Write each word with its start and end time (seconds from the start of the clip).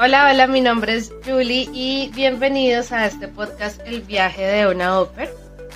Hola, 0.00 0.30
hola, 0.30 0.46
mi 0.46 0.60
nombre 0.60 0.94
es 0.94 1.12
Julie 1.26 1.68
y 1.72 2.12
bienvenidos 2.14 2.92
a 2.92 3.04
este 3.06 3.26
podcast 3.26 3.80
El 3.84 4.02
viaje 4.02 4.46
de 4.46 4.68
una 4.68 5.00
ópera. 5.00 5.28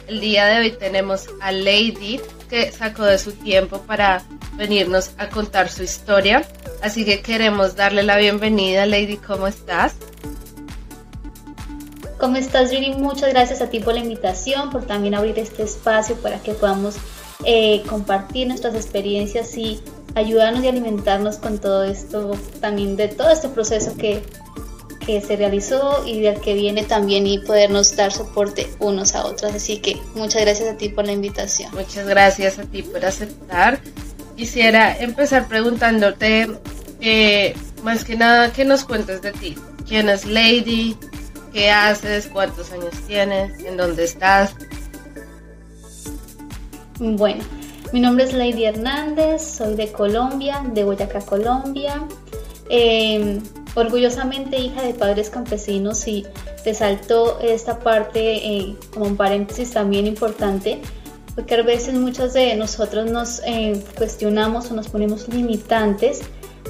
El 0.07 0.21
día 0.21 0.46
de 0.46 0.61
hoy 0.61 0.71
tenemos 0.71 1.27
a 1.41 1.51
Lady 1.51 2.21
que 2.48 2.71
sacó 2.71 3.03
de 3.03 3.19
su 3.19 3.32
tiempo 3.32 3.79
para 3.79 4.23
venirnos 4.53 5.11
a 5.19 5.29
contar 5.29 5.69
su 5.69 5.82
historia. 5.82 6.45
Así 6.82 7.05
que 7.05 7.21
queremos 7.21 7.75
darle 7.75 8.05
la 8.05 8.16
bienvenida. 8.16 8.87
Lady, 8.87 9.16
¿cómo 9.16 9.48
estás? 9.48 9.96
¿Cómo 12.20 12.36
estás, 12.36 12.70
Julie? 12.70 12.95
Muchas 12.95 13.30
gracias 13.30 13.61
a 13.61 13.70
ti 13.70 13.80
por 13.80 13.95
la 13.95 14.00
invitación, 14.00 14.70
por 14.70 14.86
también 14.86 15.16
abrir 15.16 15.36
este 15.41 15.64
espacio 15.64 16.14
para 16.14 16.39
que 16.39 16.52
podamos 16.52 16.95
eh, 17.45 17.82
compartir 17.89 18.46
nuestras 18.46 18.77
experiencias 18.77 19.57
y 19.57 19.80
ayudarnos 20.15 20.65
y 20.65 20.69
alimentarnos 20.69 21.37
con 21.37 21.59
todo 21.59 21.84
esto, 21.84 22.37
también 22.61 22.97
de 22.97 23.09
todo 23.09 23.30
este 23.30 23.48
proceso 23.48 23.97
que, 23.97 24.23
que 25.05 25.20
se 25.20 25.37
realizó 25.37 26.05
y 26.07 26.20
del 26.20 26.41
que 26.41 26.55
viene 26.55 26.84
también 26.84 27.27
y 27.27 27.39
podernos 27.39 27.97
dar 27.97 28.12
soporte 28.12 28.69
unos 28.79 29.15
a 29.15 29.25
otros. 29.27 29.55
Así 29.55 29.79
que 29.79 29.97
muchas 30.15 30.43
gracias 30.43 30.69
a 30.75 30.77
ti 30.77 30.89
por 30.89 31.06
la 31.06 31.12
invitación. 31.12 31.70
Muchas 31.75 32.06
gracias 32.06 32.59
a 32.59 32.65
ti 32.65 32.83
por 32.83 33.05
aceptar. 33.05 33.80
Quisiera 34.37 34.97
empezar 34.97 35.47
preguntándote, 35.48 36.48
eh, 37.01 37.55
más 37.83 38.05
que 38.05 38.17
nada, 38.17 38.53
que 38.53 38.65
nos 38.65 38.84
cuentes 38.84 39.23
de 39.23 39.33
ti. 39.33 39.56
¿Quién 39.87 40.09
es 40.09 40.25
Lady? 40.25 40.97
¿Qué 41.53 41.70
haces? 41.70 42.29
¿Cuántos 42.33 42.73
años 42.73 42.95
tienes? 43.06 43.62
¿En 43.65 43.77
dónde 43.77 44.05
estás? 44.05 44.55
Bueno, 46.98 47.45
mi 47.92 48.01
nombre 48.01 48.24
es 48.24 48.32
Lady 48.32 48.64
Hernández, 48.64 49.42
soy 49.59 49.74
de 49.74 49.92
Colombia, 49.92 50.64
de 50.73 50.83
Boyacá, 50.83 51.20
Colombia. 51.20 52.02
Em, 52.70 53.42
orgullosamente 53.75 54.58
hija 54.58 54.83
de 54.83 54.94
padres 54.94 55.28
campesinos 55.28 56.08
y 56.08 56.27
resalto 56.64 57.39
esta 57.41 57.78
parte 57.80 58.36
eh, 58.36 58.77
como 58.92 59.06
un 59.06 59.17
paréntesis 59.17 59.72
también 59.72 60.06
importante, 60.06 60.80
porque 61.34 61.55
a 61.55 61.62
veces 61.62 61.94
muchos 61.94 62.33
de 62.33 62.56
nosotros 62.56 63.11
nos 63.11 63.42
eh, 63.44 63.83
cuestionamos 63.97 64.70
o 64.70 64.74
nos 64.74 64.89
ponemos 64.89 65.28
limitantes 65.28 66.22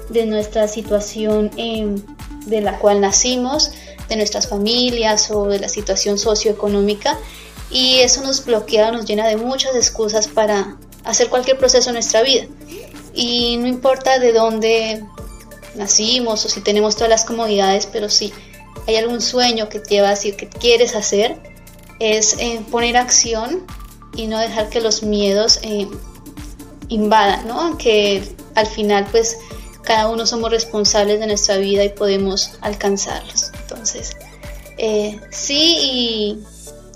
de 0.09 0.27
nuestra 0.27 0.67
situación 0.67 1.51
em, 1.57 2.03
de 2.47 2.61
la 2.61 2.79
cual 2.81 3.01
nacimos, 3.01 3.73
de 4.09 4.17
nuestras 4.17 4.49
familias 4.49 5.31
o 5.31 5.47
de 5.47 5.61
la 5.61 5.69
situación 5.69 6.19
socioeconómica 6.19 7.17
y 7.71 8.01
eso 8.01 8.23
nos 8.23 8.45
bloquea, 8.45 8.91
nos 8.91 9.07
llena 9.07 9.27
de 9.29 9.37
muchas 9.37 9.75
excusas 9.77 10.27
para 10.27 10.77
hacer 11.05 11.29
cualquier 11.29 11.59
proceso 11.59 11.91
en 11.91 11.95
nuestra 11.95 12.23
vida. 12.23 12.47
Y 13.15 13.57
no 13.59 13.67
importa 13.67 14.19
de 14.19 14.33
dónde 14.33 15.05
nacimos 15.75 16.45
o 16.45 16.49
si 16.49 16.61
tenemos 16.61 16.97
todas 16.97 17.11
las 17.11 17.25
comodidades, 17.25 17.87
pero 17.87 18.09
si 18.09 18.33
hay 18.87 18.97
algún 18.97 19.21
sueño 19.21 19.69
que 19.69 19.81
llevas 19.81 20.25
y 20.25 20.33
que 20.33 20.49
quieres 20.49 20.95
hacer, 20.95 21.37
es 21.99 22.37
eh, 22.39 22.61
poner 22.71 22.97
acción 22.97 23.65
y 24.17 24.27
no 24.27 24.39
dejar 24.39 24.69
que 24.69 24.81
los 24.81 25.03
miedos 25.03 25.61
eh, 25.63 25.87
invadan, 26.89 27.47
¿no? 27.47 27.79
Que 27.79 28.23
al 28.55 28.67
final 28.67 29.07
pues 29.11 29.39
cada 29.83 30.09
uno 30.09 30.27
somos 30.27 30.51
responsables 30.51 31.21
de 31.21 31.27
nuestra 31.27 31.57
vida 31.57 31.85
y 31.85 31.89
podemos 31.91 32.53
alcanzarlos. 32.61 33.51
Entonces, 33.63 34.17
eh, 34.79 35.21
sí 35.31 35.77
y 35.81 36.39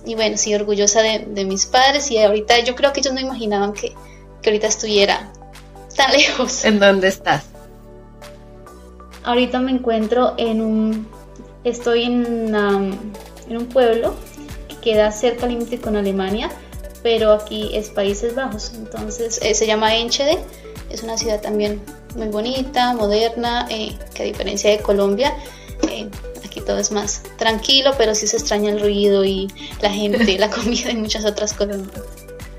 y 0.06 0.14
bueno, 0.14 0.36
sí, 0.36 0.54
orgullosa 0.54 1.02
de, 1.02 1.44
mis 1.44 1.66
padres 1.66 2.10
y 2.10 2.18
ahorita 2.18 2.60
yo 2.60 2.74
creo 2.74 2.92
que 2.92 3.00
ellos 3.00 3.12
no 3.12 3.20
imaginaban 3.20 3.72
que, 3.72 3.92
ahorita 4.44 4.68
estuviera 4.68 5.32
tan 5.96 6.12
lejos. 6.16 6.64
¿En 6.64 6.78
dónde 6.78 7.08
estás? 7.08 7.44
Ahorita 9.24 9.58
me 9.58 9.72
encuentro 9.72 10.34
en 10.36 10.62
un, 10.62 11.08
estoy 11.64 12.04
en, 12.04 12.54
en 12.54 13.56
un 13.56 13.66
pueblo 13.66 14.14
que 14.68 14.76
queda 14.76 15.10
cerca 15.10 15.46
al 15.46 15.50
límite 15.50 15.80
con 15.80 15.96
Alemania, 15.96 16.48
pero 17.02 17.32
aquí 17.32 17.70
es 17.72 17.90
Países 17.90 18.36
Bajos, 18.36 18.72
entonces 18.74 19.40
eh, 19.42 19.54
se 19.54 19.66
llama 19.66 19.96
Enschede, 19.96 20.38
es 20.90 21.02
una 21.02 21.18
ciudad 21.18 21.40
también 21.40 21.80
muy 22.14 22.28
bonita, 22.28 22.94
moderna, 22.94 23.66
eh, 23.68 23.96
que 24.14 24.22
a 24.22 24.26
diferencia 24.26 24.70
de 24.70 24.78
Colombia, 24.78 25.34
eh, 25.90 26.08
todo 26.66 26.78
es 26.78 26.90
más 26.90 27.22
tranquilo, 27.38 27.92
pero 27.96 28.14
sí 28.14 28.26
se 28.26 28.36
extraña 28.36 28.70
el 28.70 28.80
ruido 28.80 29.24
y 29.24 29.48
la 29.80 29.90
gente, 29.90 30.38
la 30.38 30.50
comida 30.56 30.90
y 30.90 30.96
muchas 30.96 31.24
otras 31.24 31.54
cosas 31.54 31.78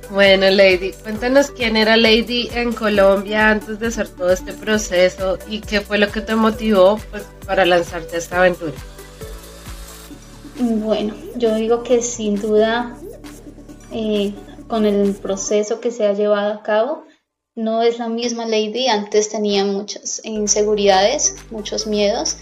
Bueno, 0.09 0.49
Lady, 0.49 0.93
cuéntanos 1.03 1.51
quién 1.51 1.75
era 1.75 1.97
Lady 1.97 2.49
en 2.53 2.73
Colombia 2.73 3.51
antes 3.51 3.79
de 3.79 3.87
hacer 3.87 4.07
todo 4.07 4.31
este 4.31 4.53
proceso 4.53 5.37
y 5.47 5.61
qué 5.61 5.81
fue 5.81 5.97
lo 5.97 6.09
que 6.09 6.21
te 6.21 6.35
motivó 6.35 6.99
pues, 7.11 7.23
para 7.45 7.65
lanzarte 7.65 8.15
a 8.15 8.19
esta 8.19 8.39
aventura. 8.39 8.73
Bueno, 10.59 11.13
yo 11.35 11.53
digo 11.53 11.83
que 11.83 12.01
sin 12.01 12.41
duda 12.41 12.97
eh, 13.91 14.33
con 14.67 14.85
el 14.85 15.13
proceso 15.13 15.79
que 15.79 15.91
se 15.91 16.07
ha 16.07 16.13
llevado 16.13 16.53
a 16.53 16.63
cabo, 16.63 17.03
no 17.53 17.81
es 17.81 17.99
la 17.99 18.07
misma 18.07 18.45
Lady. 18.45 18.87
Antes 18.87 19.29
tenía 19.29 19.65
muchas 19.65 20.21
inseguridades, 20.23 21.35
muchos 21.51 21.85
miedos 21.85 22.37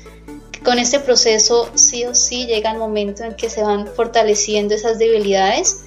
con 0.66 0.80
este 0.80 1.00
proceso 1.00 1.70
sí 1.76 2.03
o 2.06 2.16
sí 2.16 2.48
llega 2.48 2.72
el 2.72 2.80
momento 2.80 3.24
en 3.24 3.36
que 3.36 3.50
se 3.50 3.62
van 3.62 3.88
fortaleciendo 3.88 4.74
esas 4.74 4.98
debilidades 4.98 5.81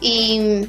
y 0.00 0.68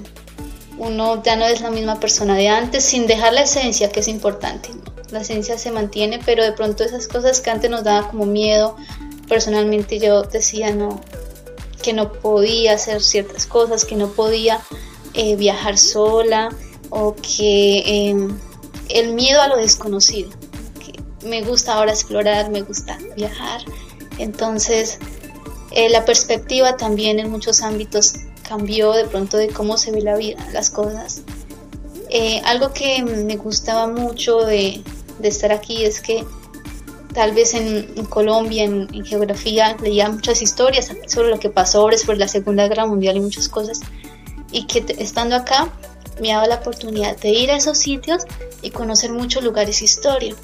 uno 0.77 1.21
ya 1.21 1.35
no 1.35 1.45
es 1.45 1.61
la 1.61 1.69
misma 1.69 1.99
persona 1.99 2.35
de 2.35 2.47
antes 2.47 2.85
sin 2.85 3.05
dejar 3.05 3.33
la 3.33 3.41
esencia 3.41 3.91
que 3.91 3.99
es 3.99 4.07
importante. 4.07 4.69
La 5.11 5.21
esencia 5.21 5.57
se 5.57 5.71
mantiene, 5.71 6.19
pero 6.25 6.43
de 6.43 6.53
pronto 6.53 6.83
esas 6.83 7.07
cosas 7.07 7.41
que 7.41 7.49
antes 7.49 7.69
nos 7.69 7.83
daba 7.83 8.07
como 8.07 8.25
miedo, 8.25 8.77
personalmente 9.27 9.99
yo 9.99 10.23
decía 10.23 10.71
no, 10.71 11.01
que 11.83 11.91
no 11.91 12.13
podía 12.13 12.73
hacer 12.73 13.01
ciertas 13.01 13.45
cosas, 13.45 13.83
que 13.83 13.95
no 13.95 14.07
podía 14.09 14.61
eh, 15.13 15.35
viajar 15.35 15.77
sola 15.77 16.49
o 16.89 17.15
que 17.15 17.79
eh, 17.79 18.27
el 18.89 19.13
miedo 19.13 19.41
a 19.41 19.49
lo 19.49 19.57
desconocido 19.57 20.38
me 21.23 21.41
gusta 21.41 21.73
ahora 21.73 21.91
explorar, 21.91 22.49
me 22.49 22.61
gusta 22.61 22.97
viajar. 23.15 23.61
Entonces, 24.17 24.99
eh, 25.71 25.89
la 25.89 26.05
perspectiva 26.05 26.77
también 26.77 27.19
en 27.19 27.29
muchos 27.29 27.61
ámbitos 27.61 28.15
cambió 28.47 28.93
de 28.93 29.05
pronto 29.05 29.37
de 29.37 29.49
cómo 29.49 29.77
se 29.77 29.91
ve 29.91 30.01
la 30.01 30.15
vida, 30.15 30.45
las 30.51 30.69
cosas. 30.69 31.21
Eh, 32.09 32.41
algo 32.45 32.73
que 32.73 33.03
me 33.03 33.35
gustaba 33.35 33.87
mucho 33.87 34.39
de, 34.39 34.81
estar 35.21 35.51
aquí 35.51 35.85
es 35.85 36.01
que 36.01 36.25
tal 37.13 37.33
vez 37.33 37.53
en, 37.53 38.05
Colombia, 38.05 38.63
en, 38.63 39.05
geografía, 39.05 39.77
leía 39.81 40.09
muchas 40.09 40.41
historias 40.41 40.91
sobre 41.07 41.29
lo 41.29 41.39
que 41.39 41.49
pasó 41.49 41.87
sobre 41.97 42.17
la 42.17 42.27
Segunda 42.27 42.67
Guerra 42.67 42.87
Mundial 42.87 43.17
y 43.17 43.19
muchas 43.19 43.47
cosas. 43.47 43.81
Y 44.51 44.65
que 44.65 44.83
estando 44.97 45.35
acá 45.35 45.71
me 46.19 46.29
daba 46.29 46.47
la 46.47 46.55
oportunidad 46.55 47.15
de 47.17 47.29
ir 47.29 47.51
a 47.51 47.57
esos 47.57 47.77
sitios 47.77 48.23
y 48.63 48.71
conocer 48.71 49.11
muchos 49.11 49.43
lugares 49.43 49.83
historia 49.83 50.35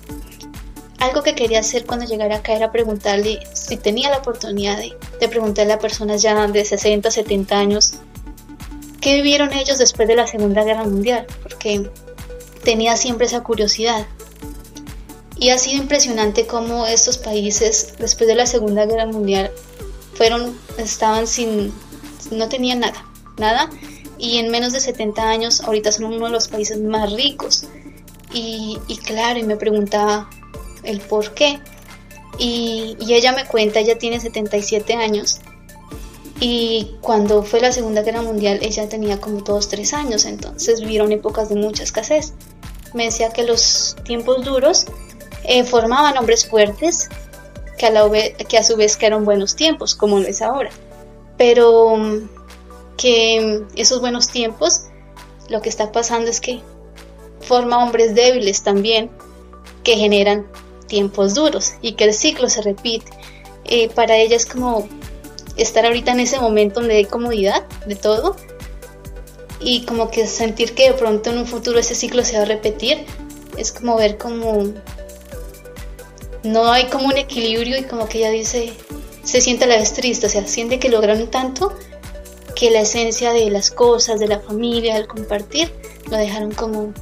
algo 1.00 1.24
que 1.24 1.36
quería 1.36 1.60
hacer 1.60 1.86
cuando 1.86 2.06
llegara 2.06 2.38
acá 2.38 2.54
era 2.54 2.72
preguntarle 2.72 3.40
si 3.54 3.78
tenía 3.78 4.10
la 4.10 4.18
oportunidad 4.18 4.78
de, 4.78 5.28
preguntarle 5.28 5.74
a 5.74 5.80
personas 5.80 6.22
ya 6.22 6.48
de 6.48 6.64
60, 6.64 7.12
70 7.12 7.58
años 7.58 7.94
qué 9.02 9.16
vivieron 9.16 9.54
ellos 9.54 9.78
después 9.78 10.08
de 10.08 10.16
la 10.16 10.26
Segunda 10.26 10.64
Guerra 10.64 10.84
Mundial, 10.84 11.28
porque 11.44 11.90
tenía 12.64 12.98
siempre 12.98 13.28
esa 13.28 13.44
curiosidad. 13.44 14.08
Y 15.38 15.50
ha 15.50 15.58
sido 15.58 15.82
impresionante 15.82 16.48
cómo 16.48 16.88
estos 16.88 17.18
países 17.18 17.94
después 18.00 18.28
de 18.28 18.36
la 18.36 18.48
Segunda 18.48 18.86
Guerra 18.86 19.06
Mundial 19.06 19.52
fueron, 20.16 20.58
estaban 20.78 21.28
sin, 21.28 21.74
no 22.32 22.50
tenían 22.50 22.80
nada, 22.80 23.06
nada, 23.38 23.70
y 24.18 24.38
en 24.38 24.50
menos 24.50 24.74
de 24.74 24.80
70 24.80 25.30
años 25.30 25.62
ahorita 25.62 25.92
son 25.92 26.06
uno 26.06 26.26
de 26.26 26.32
los 26.32 26.48
países 26.48 26.80
más 26.80 27.14
ricos. 27.14 27.66
Y, 28.34 28.80
y 28.88 28.98
claro, 28.98 29.40
y 29.40 29.44
me 29.44 29.56
preguntaba, 29.56 30.30
el 30.86 31.00
por 31.00 31.34
qué. 31.34 31.60
Y, 32.38 32.98
ella 33.00 33.32
me 33.32 33.46
cuenta, 33.46 33.80
ella 33.80 33.98
tiene 33.98 34.20
77 34.20 34.94
años 34.94 35.40
y 36.40 36.96
cuando 37.00 37.44
fue 37.44 37.62
la 37.62 37.72
Segunda 37.72 38.02
Guerra 38.02 38.22
Mundial 38.22 38.60
ella 38.62 38.90
tenía 38.90 39.22
como 39.22 39.42
todos 39.42 39.70
tres 39.70 39.94
años, 39.94 40.26
entonces 40.26 40.82
vivieron 40.82 41.14
épocas 41.14 41.48
de 41.48 41.56
mucha 41.56 41.84
escasez. 41.84 42.34
Me 42.94 43.06
decía 43.06 43.30
que 43.30 43.44
los 43.44 43.96
tiempos 44.04 44.44
duros 44.44 44.86
eh, 45.46 45.64
formaban 45.64 46.18
hombres 46.18 46.46
fuertes, 46.46 47.10
que 47.78 47.86
a, 47.86 47.92
la 47.92 48.10
que 48.50 48.58
a 48.58 48.64
su 48.64 48.76
vez 48.76 48.98
que 48.98 49.06
eran 49.06 49.24
buenos 49.24 49.56
tiempos, 49.56 49.96
como 49.96 50.20
lo 50.20 50.28
es 50.28 50.42
ahora. 50.42 50.72
Pero 51.38 51.96
mm, 51.96 52.30
que 52.98 53.64
esos 53.76 54.02
buenos 54.02 54.28
tiempos, 54.30 54.88
lo 55.50 55.62
que 55.62 55.70
está 55.70 55.92
pasando 55.92 56.30
es 56.30 56.42
que 56.42 56.62
forma 57.42 57.84
hombres 57.84 58.16
débiles 58.16 58.64
también, 58.64 59.10
que 59.84 59.96
generan 59.96 60.48
tiempos 60.88 61.34
duros 61.34 61.74
y 61.82 61.94
que 61.94 62.06
el 62.06 62.14
ciclo 62.14 62.50
se 62.50 62.62
repite. 62.62 63.12
Eh, 63.66 63.90
para 63.90 64.16
ella 64.18 64.36
es 64.36 64.46
como 64.46 64.88
estar 65.58 65.86
ahorita 65.86 66.12
en 66.12 66.20
ese 66.20 66.40
momento 66.40 66.82
donde 66.82 66.98
hay 66.98 67.06
comodidad 67.06 67.66
de 67.86 67.96
todo 67.96 68.36
y 69.60 69.86
como 69.86 70.12
que 70.12 70.28
sentir 70.28 70.76
que 70.76 70.92
de 70.92 70.94
pronto 70.94 71.32
en 71.32 71.40
un 71.40 71.48
futuro 71.48 71.80
ese 71.80 71.96
ciclo 71.96 72.24
se 72.24 72.38
va 72.38 72.44
a 72.44 72.46
repetir 72.46 73.06
es 73.58 73.72
como 73.72 73.96
ver 73.96 74.18
como 74.18 74.74
no 76.46 76.72
hay 76.72 76.86
como 76.86 77.08
un 77.08 77.18
equilibrio 77.18 77.78
y 77.78 77.84
como 77.84 78.08
que 78.08 78.20
ella 78.20 78.30
dice, 78.30 78.74
se 79.24 79.42
siente 79.42 79.66
a 79.66 79.68
la 79.68 79.78
vez 79.78 79.94
triste, 79.94 80.28
o 80.28 80.30
sea, 80.30 80.46
siente 80.46 80.80
que 80.80 80.90
lograron 80.90 81.30
tanto 81.30 81.74
que 82.56 82.72
la 82.72 82.82
esencia 82.82 83.34
de 83.34 83.50
las 83.50 83.72
cosas, 83.72 84.20
de 84.20 84.28
la 84.28 84.40
familia, 84.40 84.96
del 84.96 85.08
compartir, 85.08 85.74
lo 86.10 86.18
dejaron 86.18 86.52
como, 86.52 86.94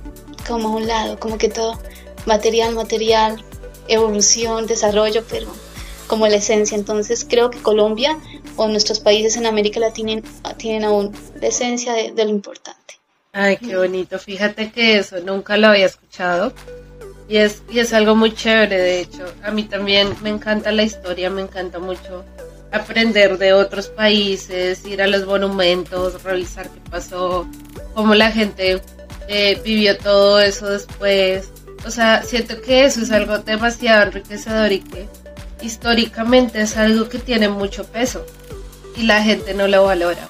como 0.47 0.69
a 0.69 0.71
un 0.71 0.87
lado, 0.87 1.19
como 1.19 1.37
que 1.37 1.49
todo 1.49 1.77
material, 2.25 2.73
material, 2.73 3.43
evolución, 3.87 4.67
desarrollo, 4.67 5.23
pero 5.29 5.47
como 6.07 6.27
la 6.27 6.35
esencia. 6.35 6.77
Entonces 6.77 7.25
creo 7.27 7.49
que 7.49 7.59
Colombia 7.59 8.17
o 8.55 8.67
nuestros 8.67 8.99
países 8.99 9.37
en 9.37 9.45
América 9.45 9.79
Latina 9.79 10.21
tienen 10.57 10.83
aún 10.83 11.11
la 11.39 11.47
esencia 11.47 11.93
de, 11.93 12.11
lo 12.23 12.29
importante. 12.29 12.99
Ay, 13.31 13.57
qué 13.57 13.75
bonito. 13.75 14.19
Fíjate 14.19 14.71
que 14.71 14.99
eso 14.99 15.19
nunca 15.21 15.57
lo 15.57 15.67
había 15.67 15.87
escuchado. 15.87 16.53
Y 17.27 17.37
es, 17.37 17.63
y 17.71 17.79
es 17.79 17.93
algo 17.93 18.15
muy 18.15 18.33
chévere, 18.33 18.77
de 18.77 18.99
hecho. 18.99 19.25
A 19.43 19.51
mí 19.51 19.63
también 19.63 20.09
me 20.21 20.29
encanta 20.29 20.71
la 20.71 20.83
historia, 20.83 21.29
me 21.29 21.41
encanta 21.41 21.79
mucho 21.79 22.23
aprender 22.71 23.37
de 23.37 23.53
otros 23.53 23.87
países, 23.87 24.85
ir 24.85 25.01
a 25.01 25.07
los 25.07 25.25
monumentos, 25.25 26.21
revisar 26.23 26.69
qué 26.69 26.79
pasó, 26.89 27.47
cómo 27.93 28.15
la 28.15 28.31
gente 28.31 28.81
eh, 29.27 29.61
vivió 29.63 29.97
todo 29.97 30.39
eso 30.39 30.69
después. 30.69 31.49
O 31.85 31.91
sea, 31.91 32.23
siento 32.23 32.61
que 32.61 32.85
eso 32.85 33.01
es 33.01 33.11
algo 33.11 33.39
demasiado 33.39 34.03
enriquecedor 34.03 34.71
y 34.71 34.79
que 34.79 35.07
históricamente 35.61 36.61
es 36.61 36.77
algo 36.77 37.09
que 37.09 37.19
tiene 37.19 37.49
mucho 37.49 37.85
peso 37.85 38.25
y 38.95 39.03
la 39.03 39.21
gente 39.21 39.53
no 39.53 39.67
lo 39.67 39.83
valora. 39.83 40.27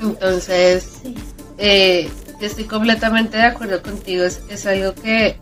Entonces, 0.00 1.00
eh, 1.58 2.10
estoy 2.40 2.64
completamente 2.64 3.38
de 3.38 3.44
acuerdo 3.44 3.82
contigo. 3.82 4.24
Es, 4.24 4.66
algo 4.66 4.94
que 4.94 5.36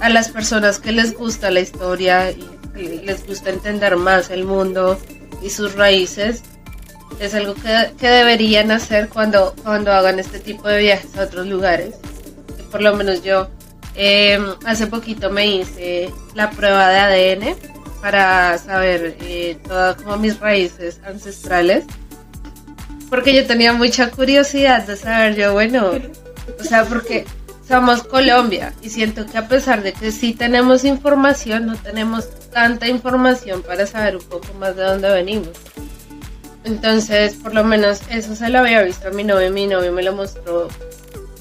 a 0.00 0.08
las 0.08 0.28
personas 0.28 0.78
que 0.78 0.92
les 0.92 1.16
gusta 1.16 1.50
la 1.50 1.60
historia 1.60 2.30
y 2.30 3.00
les 3.04 3.26
gusta 3.26 3.50
entender 3.50 3.96
más 3.96 4.30
el 4.30 4.44
mundo 4.44 4.98
y 5.42 5.50
sus 5.50 5.74
raíces, 5.74 6.42
es 7.20 7.34
algo 7.34 7.54
que, 7.54 8.06
deberían 8.06 8.70
hacer 8.70 9.08
cuando, 9.08 9.54
cuando 9.62 9.92
hagan 9.92 10.18
este 10.18 10.38
tipo 10.38 10.68
de 10.68 10.78
viajes 10.78 11.16
a 11.16 11.24
otros 11.24 11.46
lugares. 11.46 11.96
por 12.70 12.80
lo 12.80 12.96
menos 12.96 13.22
yo 13.22 13.50
eh, 13.94 14.38
hace 14.64 14.86
poquito 14.86 15.30
me 15.30 15.46
hice 15.46 16.10
la 16.34 16.50
prueba 16.50 16.88
de 16.88 16.98
ADN 16.98 17.56
para 18.00 18.58
saber 18.58 19.16
eh, 19.20 19.58
todas 19.66 19.96
como 20.02 20.16
mis 20.16 20.38
raíces 20.40 21.00
ancestrales. 21.04 21.84
Porque 23.08 23.34
yo 23.34 23.46
tenía 23.46 23.72
mucha 23.72 24.10
curiosidad 24.10 24.86
de 24.86 24.96
saber 24.96 25.36
yo, 25.36 25.52
bueno, 25.52 25.90
o 26.58 26.64
sea, 26.64 26.84
porque 26.86 27.26
somos 27.68 28.02
Colombia 28.02 28.72
y 28.82 28.88
siento 28.88 29.26
que 29.26 29.38
a 29.38 29.48
pesar 29.48 29.82
de 29.82 29.92
que 29.92 30.10
sí 30.10 30.34
tenemos 30.34 30.84
información, 30.84 31.66
no 31.66 31.76
tenemos 31.76 32.28
tanta 32.50 32.88
información 32.88 33.62
para 33.62 33.86
saber 33.86 34.16
un 34.16 34.24
poco 34.24 34.46
más 34.58 34.74
de 34.76 34.82
dónde 34.82 35.10
venimos. 35.10 35.50
Entonces, 36.64 37.34
por 37.34 37.54
lo 37.54 37.64
menos 37.64 38.00
eso 38.10 38.34
se 38.34 38.48
lo 38.48 38.60
había 38.60 38.82
visto 38.82 39.08
a 39.08 39.10
mi 39.10 39.24
novio, 39.24 39.50
mi 39.50 39.66
novio 39.66 39.92
me 39.92 40.02
lo 40.02 40.12
mostró 40.12 40.68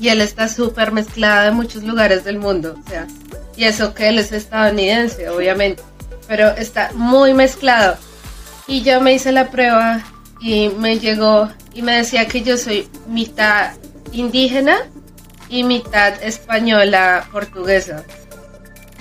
y 0.01 0.09
él 0.09 0.19
está 0.19 0.50
súper 0.50 0.92
mezclado 0.92 1.45
de 1.45 1.51
muchos 1.51 1.83
lugares 1.83 2.25
del 2.25 2.39
mundo, 2.39 2.75
o 2.77 2.89
sea, 2.89 3.07
y 3.56 3.63
eso 3.63 3.94
que 3.94 4.09
él 4.09 4.19
es 4.19 4.33
estadounidense, 4.33 5.30
obviamente 5.30 5.81
pero 6.31 6.56
está 6.56 6.92
muy 6.94 7.33
mezclado. 7.33 7.98
Y 8.65 8.83
yo 8.83 9.01
me 9.01 9.12
hice 9.12 9.33
la 9.33 9.51
prueba 9.51 10.01
y 10.39 10.69
me 10.69 10.98
llegó 10.98 11.51
y 11.74 11.81
me 11.81 11.98
decía 11.98 12.25
que 12.25 12.42
yo 12.42 12.57
soy 12.57 12.88
mitad 13.06 13.74
indígena 14.13 14.77
y 15.50 15.65
mitad 15.65 16.24
española 16.24 17.27
portuguesa. 17.33 18.06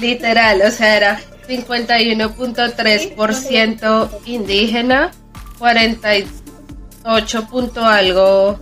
Literal, 0.01 0.61
o 0.63 0.73
sea, 0.73 0.97
era 0.97 1.21
51.3% 1.49 4.11
indígena, 4.27 5.13
48. 5.61 7.49
algo 7.85 8.59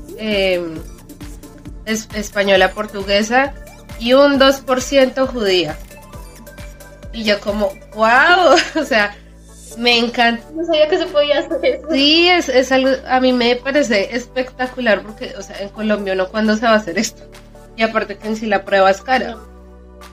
em, 1.88 1.96
española 2.14 2.73
portuguesa 2.73 3.55
y 3.99 4.12
un 4.12 4.38
2% 4.38 5.26
judía. 5.26 5.76
Y 7.12 7.25
yo 7.25 7.40
como, 7.40 7.73
wow, 7.94 8.56
o 8.81 8.85
sea, 8.85 9.17
me 9.76 9.99
encanta. 9.99 10.44
No 10.55 10.64
sabía 10.64 10.88
que 10.88 10.99
se 10.99 11.06
podía 11.06 11.38
hacer 11.40 11.58
eso. 11.64 11.88
Sí, 11.90 12.29
es, 12.29 12.49
es 12.49 12.73
algo, 12.73 12.90
a 13.06 13.20
mí 13.20 13.32
me 13.32 13.56
parece 13.56 14.14
espectacular 14.14 15.02
porque, 15.02 15.35
o 15.37 15.43
sea, 15.43 15.61
en 15.61 15.69
Colombia 15.70 16.14
no 16.14 16.29
cuándo 16.29 16.56
se 16.56 16.67
va 16.67 16.73
a 16.73 16.76
hacer 16.76 16.99
esto. 16.99 17.23
Y 17.76 17.82
aparte 17.82 18.17
que 18.17 18.29
en 18.29 18.37
sí 18.37 18.46
la 18.46 18.64
prueba 18.64 18.90
es 18.90 19.00
cara. 19.02 19.37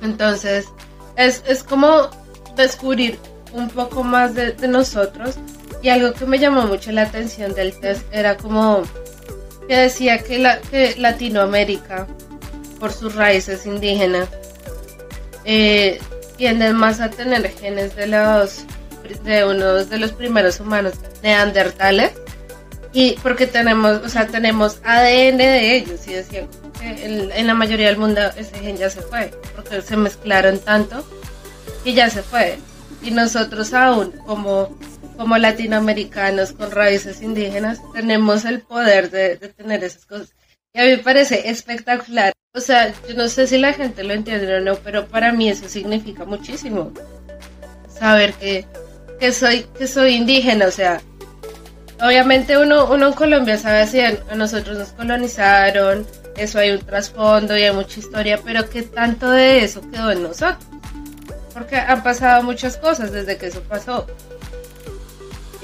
Entonces, 0.01 0.67
es, 1.15 1.43
es 1.47 1.63
como 1.63 2.09
descubrir 2.55 3.17
un 3.53 3.69
poco 3.69 4.03
más 4.03 4.35
de, 4.35 4.51
de 4.51 4.67
nosotros. 4.67 5.35
Y 5.81 5.89
algo 5.89 6.13
que 6.13 6.25
me 6.25 6.39
llamó 6.39 6.63
mucho 6.63 6.91
la 6.91 7.03
atención 7.03 7.53
del 7.53 7.79
test 7.79 8.03
era 8.11 8.37
como 8.37 8.83
que 9.67 9.75
decía 9.75 10.19
que, 10.23 10.39
la, 10.39 10.59
que 10.59 10.95
Latinoamérica, 10.97 12.07
por 12.79 12.91
sus 12.91 13.15
raíces 13.15 13.65
indígenas, 13.65 14.29
eh, 15.43 15.99
tienden 16.37 16.75
más 16.75 16.99
a 16.99 17.09
tener 17.09 17.49
genes 17.49 17.95
de 17.95 18.07
los 18.07 18.65
de 19.23 19.45
unos 19.45 19.89
de 19.89 19.99
los 19.99 20.13
primeros 20.13 20.59
humanos 20.59 20.95
neandertales 21.21 22.11
y 22.95 23.11
porque 23.21 23.45
tenemos, 23.45 24.01
o 24.03 24.09
sea, 24.09 24.25
tenemos 24.25 24.79
ADN 24.85 25.37
de 25.37 25.75
ellos 25.75 26.07
y 26.07 26.13
decían 26.13 26.47
que 26.79 27.05
en, 27.05 27.45
la 27.45 27.53
mayoría 27.53 27.87
del 27.87 27.97
mundo 27.97 28.21
ese 28.37 28.57
gen 28.57 28.77
ya 28.77 28.89
se 28.89 29.01
fue 29.01 29.31
porque 29.53 29.81
se 29.81 29.97
mezclaron 29.97 30.59
tanto 30.59 31.05
y 31.83 31.93
ya 31.93 32.09
se 32.09 32.23
fue. 32.23 32.57
Y 33.01 33.11
nosotros 33.11 33.73
aún 33.73 34.13
como 34.25 34.75
como 35.15 35.37
latinoamericanos 35.37 36.53
con 36.53 36.71
raíces 36.71 37.21
indígenas 37.21 37.79
tenemos 37.93 38.45
el 38.45 38.61
poder 38.61 39.09
de, 39.11 39.37
de 39.37 39.49
tener 39.49 39.83
esas 39.83 40.05
cosas 40.05 40.33
y 40.73 40.79
a 40.79 40.83
mí 40.83 40.89
me 40.91 40.97
parece 40.99 41.49
espectacular 41.49 42.33
o 42.55 42.61
sea, 42.61 42.93
yo 43.05 43.15
no 43.15 43.27
sé 43.27 43.47
si 43.47 43.57
la 43.57 43.73
gente 43.73 44.01
lo 44.01 44.13
entiende 44.13 44.55
o 44.55 44.61
no, 44.61 44.75
pero 44.77 45.07
para 45.07 45.33
mí 45.33 45.49
eso 45.49 45.67
significa 45.67 46.23
muchísimo. 46.23 46.93
Saber 47.89 48.33
que, 48.35 48.65
que 49.19 49.33
soy, 49.33 49.65
que 49.77 49.87
soy 49.87 50.13
indígena, 50.15 50.67
o 50.67 50.71
sea, 50.71 51.01
obviamente 52.01 52.57
uno, 52.57 52.85
uno 52.89 53.07
en 53.07 53.13
Colombia 53.13 53.57
sabe 53.57 53.85
si 53.87 53.99
a 53.99 54.13
nosotros 54.35 54.77
nos 54.77 54.93
colonizaron, 54.93 56.07
eso 56.37 56.59
hay 56.59 56.71
un 56.71 56.79
trasfondo 56.79 57.57
y 57.57 57.63
hay 57.63 57.73
mucha 57.73 57.99
historia, 57.99 58.39
pero 58.41 58.69
¿qué 58.69 58.83
tanto 58.83 59.29
de 59.29 59.65
eso 59.65 59.81
quedó 59.91 60.11
en 60.11 60.23
nosotros? 60.23 60.65
Porque 61.53 61.75
han 61.75 62.03
pasado 62.03 62.41
muchas 62.43 62.77
cosas 62.77 63.11
desde 63.11 63.37
que 63.37 63.47
eso 63.47 63.61
pasó. 63.63 64.07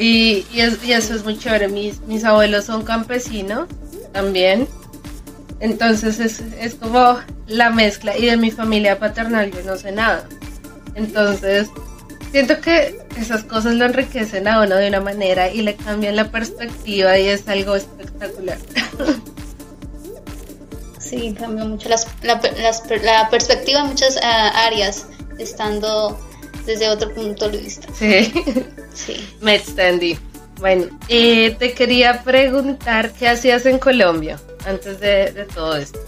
Y, 0.01 0.48
y, 0.51 0.62
eso 0.62 1.13
es 1.13 1.24
muy 1.24 1.38
chévere. 1.38 1.67
Mis, 1.67 2.01
mis 2.01 2.24
abuelos 2.24 2.65
son 2.65 2.84
campesinos 2.84 3.67
también. 4.12 4.67
Entonces 5.60 6.20
es, 6.20 6.39
es 6.60 6.74
como 6.74 7.20
la 7.46 7.70
mezcla 7.70 8.17
y 8.17 8.25
de 8.25 8.36
mi 8.36 8.50
familia 8.50 8.98
paternal 8.98 9.51
yo 9.51 9.62
no 9.63 9.77
sé 9.77 9.91
nada. 9.91 10.27
Entonces 10.96 11.70
siento 12.31 12.60
que 12.62 12.98
esas 13.15 13.43
cosas 13.43 13.75
lo 13.75 13.86
enriquecen 13.86 14.48
a 14.48 14.63
uno 14.63 14.75
de 14.75 14.88
una 14.88 15.01
manera 15.01 15.51
y 15.51 15.62
le 15.62 15.75
cambian 15.75 16.15
la 16.15 16.31
perspectiva 16.31 17.20
y 17.20 17.27
es 17.27 17.48
algo 17.48 17.75
espectacular. 17.75 18.58
Sí, 20.98 21.36
cambia 21.38 21.65
mucho 21.65 21.89
las, 21.89 22.08
la, 22.22 22.39
la, 23.03 23.29
perspectiva 23.29 23.81
en 23.81 23.88
muchas 23.88 24.17
ah, 24.24 24.65
áreas, 24.65 25.08
estando 25.39 26.17
desde 26.65 26.89
otro 26.89 27.13
punto 27.13 27.50
de 27.50 27.58
vista. 27.58 27.88
Sí, 27.94 28.32
sí. 28.94 29.15
Me 29.41 29.56
extendí. 29.56 30.18
Bueno, 30.60 30.86
eh, 31.08 31.56
te 31.58 31.74
quería 31.74 32.22
preguntar 32.24 33.13
qué 33.13 33.27
hacías 33.27 33.65
en 33.65 33.80
Colombia 33.80 34.39
antes 34.65 35.00
de, 35.00 35.48
todo 35.53 35.75
esto? 35.75 36.00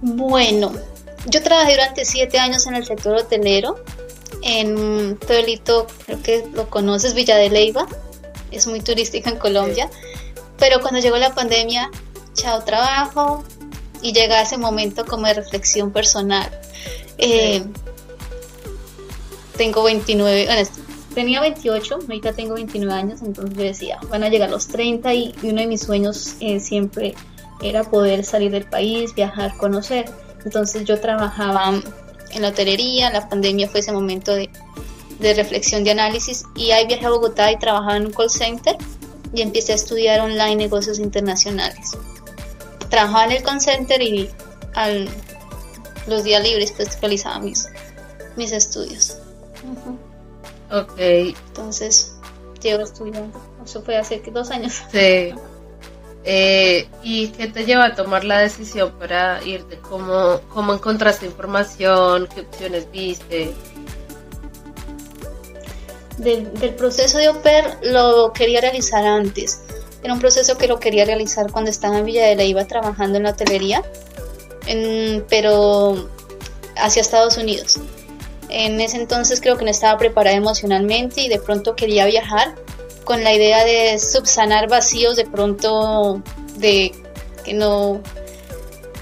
Bueno, 0.00 0.72
yo 1.26 1.42
trabajé 1.42 1.72
durante 1.72 2.04
siete 2.04 2.38
años 2.38 2.66
en 2.66 2.74
el 2.74 2.84
sector 2.84 3.14
hotelero, 3.14 3.82
en 4.42 4.76
un 4.76 5.16
pueblito, 5.16 5.86
creo 6.06 6.22
que 6.22 6.44
lo 6.54 6.68
conoces, 6.68 7.14
Villa 7.14 7.36
de 7.36 7.50
Leyva, 7.50 7.86
es 8.50 8.66
muy 8.66 8.80
turística 8.80 9.30
en 9.30 9.36
Colombia, 9.36 9.88
pero 10.58 10.80
cuando 10.80 11.00
llegó 11.00 11.16
la 11.16 11.34
pandemia, 11.34 11.90
chao 12.34 12.64
trabajo 12.64 13.44
y 14.00 14.12
llega 14.12 14.42
ese 14.42 14.58
momento 14.58 15.04
como 15.04 15.26
de 15.26 15.34
reflexión 15.34 15.92
personal. 15.92 16.50
Eh, 17.18 17.62
tengo 19.56 19.82
29, 19.82 20.46
bueno, 20.46 20.68
tenía 21.14 21.40
28, 21.40 21.94
ahorita 21.94 22.32
tengo 22.32 22.54
29 22.54 22.92
años, 22.92 23.22
entonces 23.22 23.56
yo 23.56 23.64
decía, 23.64 23.98
van 24.08 24.24
a 24.24 24.28
llegar 24.28 24.50
los 24.50 24.68
30 24.68 25.14
y, 25.14 25.34
uno 25.42 25.60
de 25.60 25.66
mis 25.66 25.82
sueños 25.82 26.34
eh, 26.40 26.60
siempre 26.60 27.14
era 27.62 27.84
poder 27.84 28.24
salir 28.24 28.50
del 28.50 28.64
país, 28.64 29.14
viajar, 29.14 29.56
conocer. 29.56 30.10
Entonces 30.44 30.84
yo 30.84 31.00
trabajaba 31.00 31.80
en 32.32 32.42
la 32.42 32.48
hotelería, 32.48 33.10
la 33.10 33.28
pandemia 33.28 33.68
fue 33.68 33.80
ese 33.80 33.92
momento 33.92 34.34
de, 34.34 34.50
reflexión, 35.20 35.84
de 35.84 35.92
análisis 35.92 36.44
y 36.56 36.72
ahí 36.72 36.86
viajé 36.86 37.06
a 37.06 37.10
Bogotá 37.10 37.52
y 37.52 37.58
trabajaba 37.58 37.96
en 37.96 38.06
un 38.06 38.12
call 38.12 38.28
center 38.28 38.76
y 39.32 39.42
empecé 39.42 39.72
a 39.72 39.76
estudiar 39.76 40.20
online 40.20 40.56
negocios 40.56 40.98
internacionales. 40.98 41.96
Trabajaba 42.90 43.26
en 43.26 43.32
el 43.32 43.42
call 43.44 43.60
center 43.60 44.02
y 44.02 44.28
al, 44.74 45.08
los 46.08 46.24
días 46.24 46.42
libres 46.42 46.72
pues 46.72 47.00
realizaba 47.00 47.38
mis, 47.38 47.68
mis 48.36 48.50
estudios. 48.50 49.21
Ok. 50.70 50.98
Entonces, 50.98 52.14
llevo 52.60 52.82
estudiando. 52.82 53.38
Eso 53.64 53.82
fue 53.82 53.96
hace 53.96 54.22
dos 54.32 54.50
años. 54.50 54.82
Sí. 54.90 55.32
Eh, 56.24 56.88
¿Y 57.02 57.28
qué 57.28 57.48
te 57.48 57.64
lleva 57.64 57.86
a 57.86 57.94
tomar 57.94 58.24
la 58.24 58.38
decisión 58.38 58.92
para 58.98 59.42
irte? 59.44 59.78
¿Cómo, 59.78 60.40
cómo 60.48 60.74
encontraste 60.74 61.26
información? 61.26 62.28
¿Qué 62.32 62.42
opciones 62.42 62.90
viste? 62.90 63.52
Del, 66.18 66.52
del 66.54 66.74
proceso 66.74 67.18
de 67.18 67.28
OPER 67.28 67.78
lo 67.82 68.32
quería 68.32 68.60
realizar 68.60 69.04
antes. 69.04 69.62
Era 70.02 70.14
un 70.14 70.20
proceso 70.20 70.58
que 70.58 70.68
lo 70.68 70.80
quería 70.80 71.04
realizar 71.04 71.50
cuando 71.50 71.70
estaba 71.70 71.98
en 71.98 72.04
Villa 72.04 72.26
de 72.26 72.36
la 72.36 72.44
iba 72.44 72.64
trabajando 72.66 73.18
en 73.18 73.24
la 73.24 73.30
hotelería, 73.30 73.82
pero 75.28 76.08
hacia 76.76 77.02
Estados 77.02 77.36
Unidos. 77.36 77.78
En 78.52 78.80
ese 78.80 78.96
entonces 78.98 79.40
creo 79.40 79.56
que 79.56 79.64
no 79.64 79.70
estaba 79.70 79.98
preparada 79.98 80.36
emocionalmente 80.36 81.22
y 81.22 81.28
de 81.28 81.38
pronto 81.38 81.74
quería 81.74 82.06
viajar 82.06 82.54
con 83.04 83.24
la 83.24 83.32
idea 83.32 83.64
de 83.64 83.98
subsanar 83.98 84.68
vacíos 84.68 85.16
de 85.16 85.24
pronto 85.24 86.22
de 86.56 86.92
que 87.44 87.54
no 87.54 88.00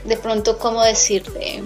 de 0.05 0.17
pronto 0.17 0.59
cómo 0.59 0.83
decirte 0.83 1.63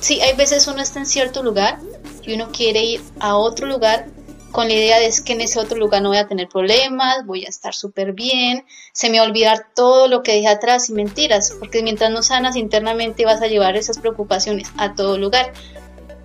sí 0.00 0.20
hay 0.20 0.36
veces 0.36 0.66
uno 0.66 0.82
está 0.82 0.98
en 0.98 1.06
cierto 1.06 1.42
lugar 1.42 1.78
y 2.22 2.34
uno 2.34 2.50
quiere 2.52 2.82
ir 2.84 3.00
a 3.20 3.36
otro 3.36 3.66
lugar 3.66 4.06
con 4.54 4.68
la 4.68 4.74
idea 4.74 5.00
de 5.00 5.12
que 5.24 5.32
en 5.32 5.40
ese 5.40 5.58
otro 5.58 5.76
lugar 5.76 6.00
no 6.00 6.10
voy 6.10 6.18
a 6.18 6.28
tener 6.28 6.48
problemas, 6.48 7.26
voy 7.26 7.44
a 7.44 7.48
estar 7.48 7.74
súper 7.74 8.12
bien, 8.12 8.64
se 8.92 9.10
me 9.10 9.18
va 9.18 9.24
a 9.24 9.28
olvidar 9.28 9.66
todo 9.74 10.06
lo 10.06 10.22
que 10.22 10.30
dejé 10.30 10.46
atrás 10.46 10.88
y 10.88 10.92
mentiras, 10.92 11.56
porque 11.58 11.82
mientras 11.82 12.12
no 12.12 12.22
sanas 12.22 12.54
internamente 12.54 13.24
vas 13.24 13.42
a 13.42 13.48
llevar 13.48 13.76
esas 13.76 13.98
preocupaciones 13.98 14.68
a 14.76 14.94
todo 14.94 15.18
lugar. 15.18 15.52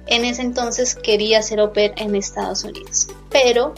En 0.09 0.25
ese 0.25 0.41
entonces 0.41 0.95
quería 0.95 1.41
ser 1.43 1.59
au 1.59 1.71
en 1.75 2.15
Estados 2.15 2.63
Unidos, 2.63 3.07
pero 3.29 3.75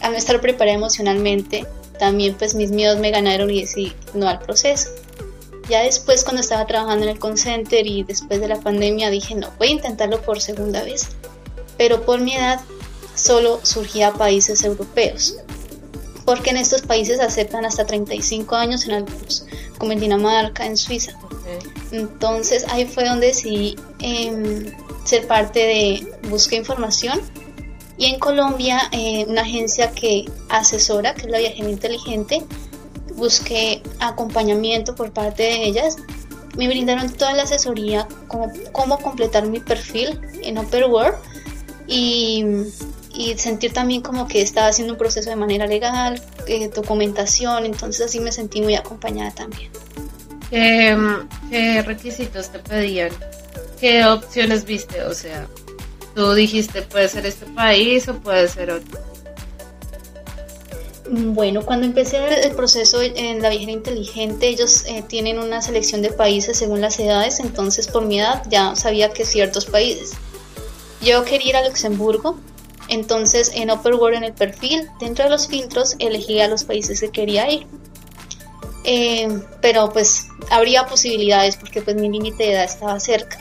al 0.00 0.10
no 0.10 0.18
estar 0.18 0.40
preparada 0.40 0.76
emocionalmente, 0.76 1.64
también 1.96 2.34
pues 2.34 2.56
mis 2.56 2.72
miedos 2.72 2.98
me 2.98 3.12
ganaron 3.12 3.50
y 3.50 3.60
decidí 3.60 3.92
no 4.12 4.28
al 4.28 4.40
proceso. 4.40 4.90
Ya 5.68 5.82
después 5.82 6.24
cuando 6.24 6.40
estaba 6.40 6.66
trabajando 6.66 7.04
en 7.04 7.12
el 7.12 7.20
call 7.20 7.36
y 7.86 8.02
después 8.02 8.40
de 8.40 8.48
la 8.48 8.58
pandemia 8.58 9.10
dije 9.10 9.36
no, 9.36 9.48
voy 9.58 9.68
a 9.68 9.72
intentarlo 9.72 10.20
por 10.22 10.40
segunda 10.40 10.82
vez. 10.82 11.06
Pero 11.78 12.04
por 12.04 12.20
mi 12.20 12.34
edad 12.34 12.60
solo 13.14 13.60
surgía 13.62 14.12
países 14.12 14.64
europeos. 14.64 15.36
Porque 16.30 16.50
en 16.50 16.58
estos 16.58 16.82
países 16.82 17.18
aceptan 17.18 17.64
hasta 17.64 17.84
35 17.84 18.54
años 18.54 18.84
en 18.84 18.92
algunos, 18.92 19.46
como 19.78 19.90
en 19.90 19.98
Dinamarca, 19.98 20.64
en 20.64 20.76
Suiza. 20.76 21.18
Entonces 21.90 22.64
ahí 22.68 22.86
fue 22.86 23.04
donde 23.04 23.26
decidí 23.26 23.74
em, 23.98 24.66
ser 25.02 25.26
parte 25.26 25.58
de 25.58 26.06
Busca 26.28 26.54
Información 26.54 27.20
y 27.98 28.06
en 28.06 28.20
Colombia, 28.20 28.80
eh, 28.92 29.24
una 29.26 29.42
agencia 29.42 29.90
que 29.90 30.26
asesora, 30.48 31.16
que 31.16 31.22
es 31.22 31.32
la 31.32 31.40
Viajera 31.40 31.68
Inteligente, 31.68 32.44
busqué 33.16 33.82
acompañamiento 33.98 34.94
por 34.94 35.10
parte 35.10 35.42
de 35.42 35.64
ellas. 35.64 35.96
Me 36.56 36.68
brindaron 36.68 37.12
toda 37.12 37.32
la 37.32 37.42
asesoría, 37.42 38.06
como 38.28 38.52
cómo 38.70 39.00
completar 39.00 39.48
mi 39.48 39.58
perfil 39.58 40.20
en 40.44 40.58
World 40.58 41.16
y, 41.88 42.44
y, 43.12 43.36
sentir 43.38 43.72
también 43.72 44.02
como 44.02 44.26
que 44.26 44.42
estaba 44.42 44.68
haciendo 44.68 44.94
un 44.94 44.98
proceso 44.98 45.30
de 45.30 45.36
manera 45.36 45.66
legal, 45.66 46.22
eh, 46.46 46.68
documentación, 46.68 47.66
entonces 47.66 48.06
así 48.06 48.20
me 48.20 48.32
sentí 48.32 48.62
muy 48.62 48.74
acompañada 48.74 49.30
también. 49.32 49.70
¿Qué 50.50 51.82
requisitos 51.86 52.50
te 52.50 52.58
pedían? 52.58 53.10
¿Qué 53.80 54.04
opciones 54.04 54.64
viste? 54.64 55.02
O 55.04 55.14
sea, 55.14 55.46
Tú 56.14 56.32
dijiste, 56.34 56.82
puede 56.82 57.08
ser 57.08 57.26
este 57.26 57.46
país 57.46 58.08
o 58.08 58.14
puede 58.14 58.48
ser 58.48 58.70
otro. 58.70 59.00
Mm, 61.08 61.34
bueno, 61.34 61.64
cuando 61.64 61.86
empecé 61.86 62.18
el 62.44 62.52
proceso 62.52 63.00
en 63.00 63.42
la 63.42 63.50
viajera 63.50 63.72
inteligente, 63.72 64.48
ellos 64.48 64.84
eh, 64.86 65.04
tienen 65.06 65.38
una 65.38 65.62
selección 65.62 66.02
de 66.02 66.10
países 66.10 66.58
según 66.58 66.80
las 66.80 66.98
edades, 66.98 67.40
entonces 67.40 67.88
por 67.88 68.04
mi 68.06 68.20
edad 68.20 68.42
ya 68.48 68.74
sabía 68.74 69.10
que 69.10 69.24
ciertos 69.24 69.66
países. 69.66 70.12
Yo 71.00 71.24
quería 71.24 71.48
ir 71.50 71.56
a 71.56 71.66
Luxemburgo, 71.66 72.38
entonces 72.90 73.52
en 73.54 73.70
Upper 73.70 73.94
World 73.94 74.18
en 74.18 74.24
el 74.24 74.32
perfil, 74.32 74.88
dentro 74.98 75.24
de 75.24 75.30
los 75.30 75.48
filtros, 75.48 75.96
elegí 75.98 76.40
a 76.40 76.48
los 76.48 76.64
países 76.64 77.00
que 77.00 77.10
quería 77.10 77.50
ir. 77.50 77.66
Eh, 78.84 79.28
pero 79.60 79.90
pues 79.92 80.28
habría 80.50 80.86
posibilidades 80.86 81.56
porque 81.56 81.82
pues 81.82 81.96
mi 81.96 82.08
límite 82.08 82.44
de 82.44 82.52
edad 82.52 82.64
estaba 82.64 82.98
cerca. 82.98 83.38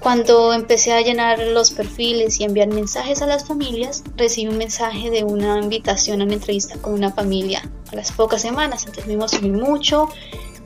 Cuando 0.00 0.52
empecé 0.52 0.92
a 0.92 1.00
llenar 1.00 1.40
los 1.40 1.72
perfiles 1.72 2.38
y 2.40 2.44
enviar 2.44 2.68
mensajes 2.68 3.20
a 3.20 3.26
las 3.26 3.46
familias, 3.46 4.04
recibí 4.16 4.46
un 4.46 4.56
mensaje 4.56 5.10
de 5.10 5.24
una 5.24 5.58
invitación 5.58 6.20
a 6.20 6.24
una 6.24 6.34
entrevista 6.34 6.76
con 6.78 6.94
una 6.94 7.12
familia 7.12 7.68
a 7.92 7.96
las 7.96 8.12
pocas 8.12 8.40
semanas. 8.40 8.82
Entonces 8.86 9.06
me 9.06 9.14
emocioné 9.14 9.48
mucho. 9.48 10.08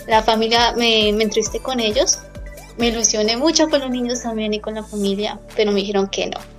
La 0.06 0.22
familia 0.22 0.72
me, 0.72 1.12
me 1.14 1.24
entrevisté 1.24 1.60
con 1.60 1.80
ellos. 1.80 2.18
Me 2.76 2.88
ilusioné 2.88 3.36
mucho 3.36 3.68
con 3.68 3.80
los 3.80 3.90
niños 3.90 4.22
también 4.22 4.52
y 4.54 4.60
con 4.60 4.74
la 4.74 4.84
familia, 4.84 5.40
pero 5.56 5.72
me 5.72 5.80
dijeron 5.80 6.08
que 6.08 6.26
no. 6.26 6.51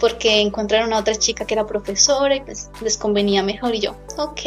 Porque 0.00 0.40
encontraron 0.40 0.92
a 0.92 0.98
otra 0.98 1.14
chica 1.14 1.44
que 1.44 1.54
era 1.54 1.66
profesora 1.66 2.34
y 2.34 2.40
pues 2.40 2.70
les 2.80 2.96
convenía 2.96 3.42
mejor. 3.42 3.74
Y 3.74 3.80
yo, 3.80 3.96
ok. 4.16 4.40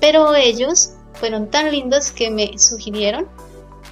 Pero 0.00 0.34
ellos 0.34 0.90
fueron 1.14 1.48
tan 1.48 1.70
lindos 1.70 2.10
que 2.10 2.30
me 2.30 2.58
sugirieron 2.58 3.28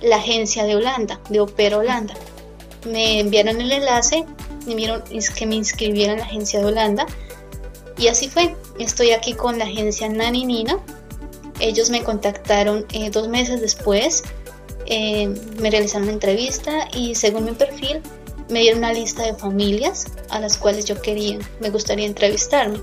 la 0.03 0.17
agencia 0.17 0.65
de 0.65 0.77
Holanda, 0.77 1.21
de 1.29 1.41
Opera 1.41 1.79
Holanda 1.79 2.15
me 2.87 3.21
enviaron 3.21 3.61
el 3.61 3.73
enlace, 3.73 4.25
me 4.67 4.77
que 5.37 5.47
me 5.47 5.57
inscribiera 5.57 6.13
en 6.13 6.19
la 6.19 6.25
agencia 6.25 6.61
de 6.61 6.67
Holanda 6.67 7.07
y 7.99 8.09
así 8.09 8.29
fue. 8.29 8.55
Estoy 8.79 9.11
aquí 9.11 9.35
con 9.35 9.59
la 9.59 9.65
agencia 9.65 10.09
Nani 10.09 10.47
Nina. 10.47 10.79
Ellos 11.59 11.91
me 11.91 12.03
contactaron 12.03 12.87
eh, 12.93 13.11
dos 13.11 13.29
meses 13.29 13.61
después, 13.61 14.25
eh, 14.87 15.29
me 15.61 15.71
realizaron 15.71 16.05
una 16.05 16.13
entrevista 16.13 16.89
y 16.95 17.15
según 17.15 17.45
mi 17.45 17.53
perfil 17.53 18.01
me 18.50 18.61
dieron 18.61 18.78
una 18.78 18.92
lista 18.92 19.23
de 19.23 19.35
familias 19.35 20.07
a 20.28 20.40
las 20.40 20.59
cuales 20.59 20.85
yo 20.85 21.00
quería, 21.00 21.38
me 21.61 21.71
gustaría 21.71 22.07
entrevistarme. 22.07 22.80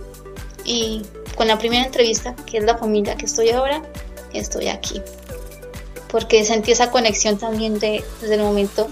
Y 0.65 1.03
con 1.35 1.47
la 1.47 1.57
primera 1.57 1.85
entrevista, 1.85 2.35
que 2.35 2.57
es 2.57 2.63
la 2.63 2.77
familia 2.77 3.15
que 3.15 3.25
estoy 3.25 3.49
ahora, 3.49 3.81
estoy 4.33 4.67
aquí. 4.67 5.01
Porque 6.09 6.43
sentí 6.43 6.71
esa 6.71 6.91
conexión 6.91 7.37
también 7.37 7.79
de, 7.79 8.03
desde 8.21 8.35
el 8.35 8.41
momento 8.41 8.89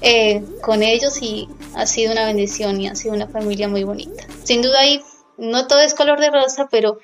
eh, 0.00 0.42
con 0.62 0.82
ellos 0.82 1.20
y 1.22 1.48
ha 1.74 1.86
sido 1.86 2.12
una 2.12 2.26
bendición 2.26 2.80
y 2.80 2.88
ha 2.88 2.94
sido 2.94 3.14
una 3.14 3.28
familia 3.28 3.68
muy 3.68 3.84
bonita. 3.84 4.24
Sin 4.44 4.62
duda 4.62 4.80
ahí 4.80 5.02
no 5.38 5.66
todo 5.66 5.80
es 5.80 5.94
color 5.94 6.20
de 6.20 6.30
rosa, 6.30 6.68
pero 6.70 6.98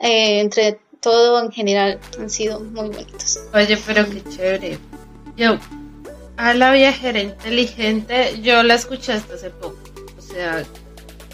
eh, 0.00 0.40
entre 0.40 0.78
todo 1.00 1.40
en 1.42 1.50
general 1.52 2.00
han 2.18 2.30
sido 2.30 2.60
muy 2.60 2.88
bonitos. 2.88 3.40
Oye, 3.52 3.76
pero 3.86 4.04
qué 4.08 4.22
chévere. 4.24 4.78
Yo, 5.36 5.58
a 6.36 6.54
la 6.54 6.72
viajera 6.72 7.20
inteligente, 7.20 8.40
yo 8.42 8.62
la 8.62 8.74
escuché 8.74 9.12
hasta 9.12 9.34
hace 9.34 9.50
poco. 9.50 9.78
O 10.18 10.20
sea, 10.20 10.64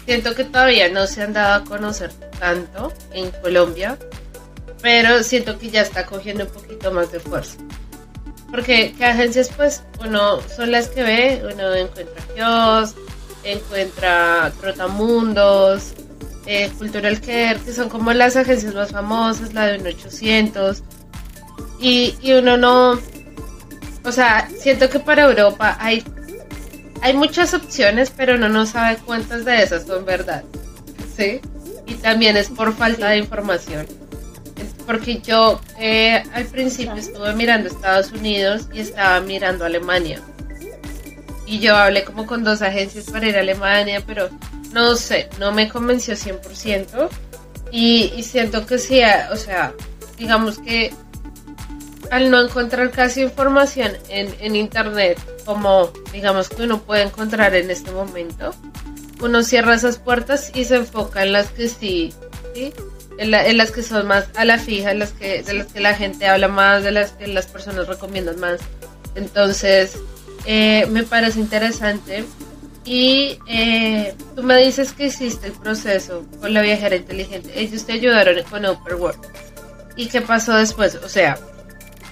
siento 0.05 0.35
que 0.35 0.43
todavía 0.43 0.89
no 0.89 1.07
se 1.07 1.23
han 1.23 1.33
dado 1.33 1.63
a 1.63 1.63
conocer 1.63 2.11
tanto 2.39 2.93
en 3.13 3.31
Colombia, 3.41 3.97
pero 4.81 5.23
siento 5.23 5.57
que 5.57 5.69
ya 5.69 5.81
está 5.81 6.05
cogiendo 6.05 6.45
un 6.45 6.51
poquito 6.51 6.91
más 6.91 7.11
de 7.11 7.19
fuerza. 7.19 7.57
Porque 8.51 8.93
¿qué 8.97 9.05
agencias, 9.05 9.49
pues, 9.55 9.83
uno 9.99 10.39
son 10.55 10.71
las 10.71 10.87
que 10.89 11.01
ve, 11.01 11.41
uno 11.51 11.73
encuentra 11.73 12.23
Kios, 12.35 12.93
encuentra 13.43 14.51
Trotamundos, 14.61 15.93
eh, 16.45 16.69
Cultural 16.77 17.19
Care, 17.19 17.59
que 17.65 17.73
son 17.73 17.89
como 17.89 18.13
las 18.13 18.35
agencias 18.35 18.73
más 18.73 18.91
famosas, 18.91 19.53
la 19.53 19.67
de 19.67 19.79
un 19.79 19.87
800. 19.87 20.83
Y, 21.79 22.15
y 22.21 22.33
uno 22.33 22.57
no. 22.57 22.99
O 24.03 24.11
sea, 24.11 24.49
siento 24.59 24.89
que 24.89 24.99
para 24.99 25.23
Europa 25.23 25.77
hay, 25.79 26.03
hay 27.01 27.13
muchas 27.13 27.53
opciones, 27.53 28.11
pero 28.15 28.37
no 28.37 28.65
sabe 28.65 28.97
cuántas 29.05 29.45
de 29.45 29.63
esas 29.63 29.85
son 29.85 30.05
verdad. 30.05 30.43
¿Sí? 31.15 31.39
Y 31.85 31.95
también 31.95 32.37
es 32.37 32.49
por 32.49 32.73
falta 32.75 33.09
de 33.09 33.17
información 33.17 33.85
porque 34.85 35.19
yo 35.21 35.59
eh, 35.79 36.23
al 36.33 36.45
principio 36.45 36.93
estuve 36.93 37.33
mirando 37.33 37.69
Estados 37.69 38.11
Unidos 38.11 38.67
y 38.73 38.79
estaba 38.79 39.19
mirando 39.21 39.65
Alemania. 39.65 40.21
Y 41.45 41.59
yo 41.59 41.75
hablé 41.75 42.03
como 42.03 42.25
con 42.25 42.43
dos 42.43 42.61
agencias 42.61 43.05
para 43.05 43.27
ir 43.27 43.37
a 43.37 43.41
Alemania, 43.41 44.01
pero 44.05 44.29
no 44.71 44.95
sé, 44.95 45.29
no 45.39 45.51
me 45.51 45.69
convenció 45.69 46.15
100%. 46.15 47.09
Y, 47.71 48.13
y 48.15 48.23
siento 48.23 48.65
que 48.65 48.77
sí, 48.77 49.01
o 49.31 49.35
sea, 49.35 49.73
digamos 50.17 50.59
que 50.59 50.93
al 52.13 52.29
no 52.29 52.39
encontrar 52.39 52.91
casi 52.91 53.23
información 53.23 53.91
en, 54.09 54.35
en 54.39 54.55
internet, 54.55 55.19
como 55.45 55.91
digamos 56.11 56.47
que 56.47 56.61
uno 56.61 56.79
puede 56.79 57.01
encontrar 57.01 57.55
en 57.55 57.71
este 57.71 57.89
momento, 57.89 58.53
uno 59.19 59.41
cierra 59.41 59.73
esas 59.73 59.97
puertas 59.97 60.51
y 60.53 60.65
se 60.65 60.75
enfoca 60.75 61.23
en 61.23 61.33
las 61.33 61.49
que 61.49 61.67
sí, 61.67 62.13
en, 63.17 63.57
las 63.57 63.71
que 63.71 63.81
son 63.81 64.05
más 64.05 64.27
a 64.35 64.45
la 64.45 64.59
fija, 64.59 64.91
en 64.91 64.99
las 64.99 65.11
que, 65.13 65.41
de 65.41 65.53
las 65.55 65.73
que 65.73 65.79
la 65.79 65.95
gente 65.95 66.27
habla 66.27 66.47
más, 66.49 66.83
de 66.83 66.91
las 66.91 67.13
que 67.13 67.25
las 67.25 67.47
personas 67.47 67.87
recomiendan 67.87 68.39
más. 68.39 68.59
Entonces, 69.15 69.97
eh, 70.45 70.85
me 70.91 71.01
parece 71.03 71.39
interesante 71.39 72.25
Y 72.85 73.39
eh, 73.47 74.13
tú 74.35 74.43
me 74.43 74.57
dices 74.57 74.91
que 74.91 75.05
hiciste 75.05 75.47
el 75.47 75.53
proceso 75.53 76.25
con 76.39 76.53
la 76.53 76.61
viajera 76.61 76.95
inteligente. 76.95 77.59
Ellos 77.59 77.87
te 77.87 77.93
ayudaron 77.93 78.35
con 78.43 78.65
World. 78.65 79.19
¿Y 79.95 80.07
qué 80.09 80.21
pasó 80.21 80.55
después? 80.55 80.95
O 80.95 81.09
sea, 81.09 81.39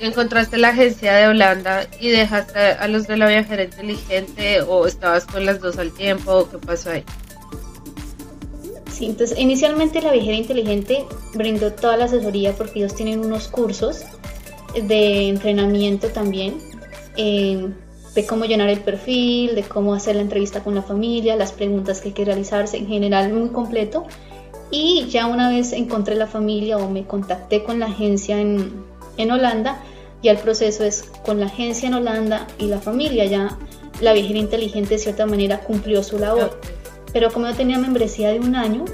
encontraste 0.05 0.57
la 0.57 0.69
agencia 0.69 1.13
de 1.13 1.27
Holanda 1.27 1.87
y 1.99 2.09
dejaste 2.09 2.59
a 2.59 2.87
los 2.87 3.07
de 3.07 3.17
la 3.17 3.27
viajera 3.27 3.63
inteligente 3.63 4.61
o 4.61 4.87
estabas 4.87 5.25
con 5.25 5.45
las 5.45 5.59
dos 5.59 5.77
al 5.77 5.91
tiempo 5.91 6.31
o 6.31 6.49
qué 6.49 6.57
pasó 6.57 6.91
ahí? 6.91 7.03
Sí, 8.91 9.05
entonces 9.05 9.37
inicialmente 9.37 10.01
la 10.01 10.11
viajera 10.11 10.37
inteligente 10.37 11.05
brindó 11.33 11.71
toda 11.73 11.97
la 11.97 12.05
asesoría 12.05 12.53
porque 12.53 12.79
ellos 12.79 12.95
tienen 12.95 13.19
unos 13.19 13.47
cursos 13.47 14.03
de 14.73 15.29
entrenamiento 15.29 16.09
también. 16.09 16.57
Eh, 17.17 17.71
de 18.15 18.25
cómo 18.25 18.45
llenar 18.45 18.69
el 18.69 18.79
perfil, 18.79 19.55
de 19.55 19.63
cómo 19.63 19.93
hacer 19.93 20.15
la 20.15 20.21
entrevista 20.21 20.63
con 20.63 20.75
la 20.75 20.81
familia, 20.81 21.35
las 21.35 21.51
preguntas 21.51 22.01
que 22.01 22.09
hay 22.09 22.13
que 22.13 22.25
realizarse, 22.25 22.77
en 22.77 22.87
general 22.87 23.31
muy 23.31 23.49
completo. 23.49 24.05
Y 24.69 25.05
ya 25.09 25.27
una 25.27 25.49
vez 25.49 25.73
encontré 25.73 26.15
la 26.15 26.27
familia 26.27 26.77
o 26.77 26.89
me 26.89 27.05
contacté 27.05 27.63
con 27.63 27.79
la 27.79 27.87
agencia 27.87 28.39
en, 28.39 28.85
en 29.17 29.31
Holanda, 29.31 29.81
ya 30.23 30.31
el 30.31 30.37
proceso 30.37 30.83
es 30.83 31.05
con 31.25 31.39
la 31.39 31.47
agencia 31.47 31.87
en 31.87 31.95
Holanda 31.95 32.47
y 32.57 32.67
la 32.67 32.79
familia, 32.79 33.25
ya 33.25 33.57
la 34.01 34.13
viajera 34.13 34.39
inteligente 34.39 34.95
de 34.95 34.99
cierta 34.99 35.25
manera 35.25 35.59
cumplió 35.59 36.03
su 36.03 36.19
labor. 36.19 36.59
Pero 37.13 37.31
como 37.31 37.47
yo 37.47 37.53
tenía 37.55 37.77
membresía 37.77 38.29
de 38.29 38.39
un 38.39 38.55
año, 38.55 38.85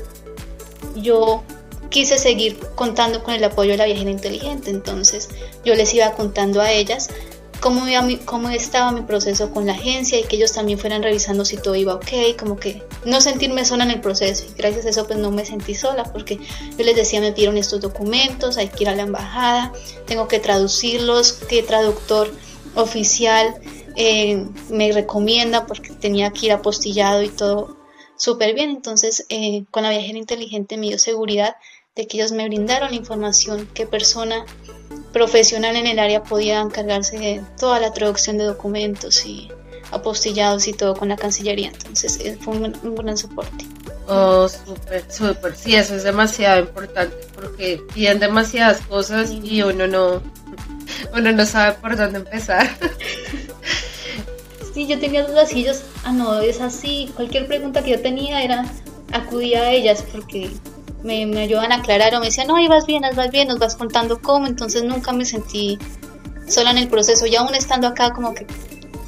yo 0.95 1.43
quise 1.89 2.17
seguir 2.17 2.57
contando 2.75 3.24
con 3.24 3.33
el 3.33 3.43
apoyo 3.43 3.71
de 3.71 3.77
la 3.77 3.86
viajera 3.86 4.12
inteligente, 4.12 4.69
entonces 4.69 5.29
yo 5.63 5.75
les 5.75 5.93
iba 5.93 6.12
contando 6.13 6.62
a 6.62 6.71
ellas 6.71 7.09
cómo, 7.59 7.85
cómo 8.25 8.49
estaba 8.49 8.91
mi 8.91 9.01
proceso 9.01 9.51
con 9.51 9.65
la 9.65 9.73
agencia 9.73 10.19
y 10.19 10.23
que 10.23 10.35
ellos 10.35 10.53
también 10.53 10.79
fueran 10.79 11.03
revisando 11.03 11.45
si 11.45 11.57
todo 11.57 11.75
iba 11.75 11.95
ok, 11.95 12.37
como 12.37 12.57
que 12.57 12.83
no 13.05 13.21
sentirme 13.21 13.65
sola 13.65 13.83
en 13.83 13.91
el 13.91 14.01
proceso. 14.01 14.45
Y 14.49 14.57
gracias 14.57 14.85
a 14.85 14.89
eso 14.89 15.07
pues 15.07 15.19
no 15.19 15.31
me 15.31 15.45
sentí 15.45 15.75
sola 15.75 16.03
porque 16.05 16.39
yo 16.77 16.85
les 16.85 16.95
decía 16.95 17.21
me 17.21 17.31
pidieron 17.31 17.57
estos 17.57 17.81
documentos, 17.81 18.57
hay 18.57 18.69
que 18.69 18.83
ir 18.83 18.89
a 18.89 18.95
la 18.95 19.03
embajada, 19.03 19.73
tengo 20.05 20.27
que 20.27 20.39
traducirlos, 20.39 21.33
qué 21.33 21.63
traductor 21.63 22.31
oficial 22.75 23.55
eh, 23.95 24.45
me 24.69 24.91
recomienda 24.91 25.65
porque 25.65 25.89
tenía 25.91 26.31
que 26.31 26.47
ir 26.47 26.51
apostillado 26.51 27.23
y 27.23 27.29
todo 27.29 27.77
súper 28.15 28.53
bien. 28.53 28.69
Entonces 28.69 29.25
eh, 29.29 29.65
con 29.71 29.83
la 29.83 29.89
viajera 29.89 30.17
inteligente 30.17 30.77
me 30.77 30.87
dio 30.87 30.99
seguridad 30.99 31.55
de 31.95 32.07
que 32.07 32.17
ellos 32.17 32.31
me 32.31 32.47
brindaron 32.47 32.91
la 32.91 32.95
información, 32.95 33.67
qué 33.73 33.87
persona 33.87 34.45
profesional 35.17 35.75
en 35.75 35.88
el 35.88 35.97
área 35.97 36.24
podía 36.24 36.62
encargarse 36.62 37.17
de 37.17 37.41
toda 37.59 37.79
la 37.79 37.91
traducción 37.91 38.38
de 38.38 38.43
documentos 38.43 39.25
y 39.25 39.50
apostillados 39.91 40.67
y 40.67 40.74
todo 40.74 40.95
con 40.95 41.09
la 41.09 41.15
Cancillería. 41.15 41.69
Entonces 41.69 42.19
eh, 42.24 42.38
fue 42.39 42.55
un, 42.55 42.95
gran 42.95 43.17
soporte. 43.17 43.65
Oh, 44.07 44.47
súper, 44.47 45.03
súper. 45.12 45.55
Sí, 45.55 45.75
eso 45.75 45.95
es 45.95 46.03
demasiado 46.03 46.59
importante 46.59 47.15
porque 47.33 47.81
piden 47.95 48.19
demasiadas 48.19 48.81
cosas 48.81 49.31
y 49.31 49.63
uno 49.63 49.88
no, 49.88 50.21
uno 51.15 51.31
no 51.31 51.45
sabe 51.47 51.75
por 51.81 51.97
dónde 51.97 52.19
empezar. 52.19 52.69
Sí, 54.75 54.86
yo 54.86 55.00
tenía 55.00 55.25
dudas 55.25 55.51
y 55.53 55.62
ellos, 55.62 55.81
ah, 56.03 56.12
no, 56.12 56.39
es 56.41 56.62
así. 56.62 57.12
Cualquier 57.15 57.47
pregunta 57.47 57.83
que 57.83 57.89
yo 57.89 58.01
tenía 58.03 58.43
era, 58.43 58.65
acudía 59.12 59.62
a 59.63 59.71
ellas 59.71 60.05
porque 60.12 60.51
me, 61.04 61.25
me 61.25 61.42
ayudan 61.42 61.72
a 61.72 61.75
aclarar 61.75 62.16
o 62.16 62.20
me 62.20 62.27
decían, 62.27 62.48
no, 62.48 62.56
ahí 62.56 62.68
vas 62.68 62.86
bien, 62.86 63.04
vas 63.16 63.32
bien, 63.32 63.48
nos 63.48 63.60
vas 63.60 63.75
contando 63.75 64.22
cómo, 64.22 64.48
entonces 64.48 64.84
nunca 64.84 65.12
me 65.12 65.25
sentí 65.25 65.77
sola 66.48 66.72
en 66.72 66.77
el 66.77 66.88
proceso 66.88 67.25
y 67.25 67.36
aún 67.36 67.54
estando 67.56 67.88
acá 67.88 68.13
como 68.13 68.34
que 68.34 68.46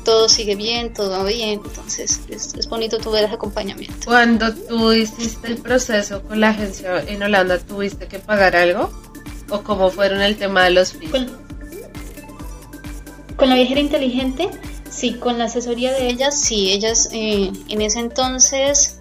todo 0.03 0.29
sigue 0.29 0.55
bien, 0.55 0.93
todo 0.93 1.11
va 1.11 1.23
bien, 1.23 1.61
entonces 1.63 2.21
es, 2.29 2.67
bonito 2.67 2.97
tu 2.97 3.11
ver 3.11 3.25
ese 3.25 3.35
acompañamiento. 3.35 4.05
Cuando 4.05 4.53
tú 4.53 4.91
hiciste 4.91 5.47
el 5.47 5.57
proceso 5.57 6.23
con 6.23 6.39
la 6.39 6.49
agencia 6.49 7.03
en 7.07 7.21
Holanda, 7.21 7.59
¿tuviste 7.59 8.07
que 8.07 8.19
pagar 8.19 8.55
algo? 8.55 8.91
¿O 9.49 9.61
cómo 9.61 9.89
fueron 9.89 10.21
el 10.21 10.37
tema 10.37 10.63
de 10.63 10.71
los 10.71 10.93
fees? 10.93 11.11
Con, 13.35 13.49
la 13.49 13.55
viajera 13.55 13.79
inteligente, 13.79 14.49
sí, 14.89 15.13
con 15.13 15.37
la 15.37 15.45
asesoría 15.45 15.93
de 15.93 16.09
ellas, 16.09 16.39
sí, 16.39 16.71
ellas 16.71 17.09
eh, 17.13 17.51
en 17.69 17.81
ese 17.81 17.99
entonces 17.99 18.98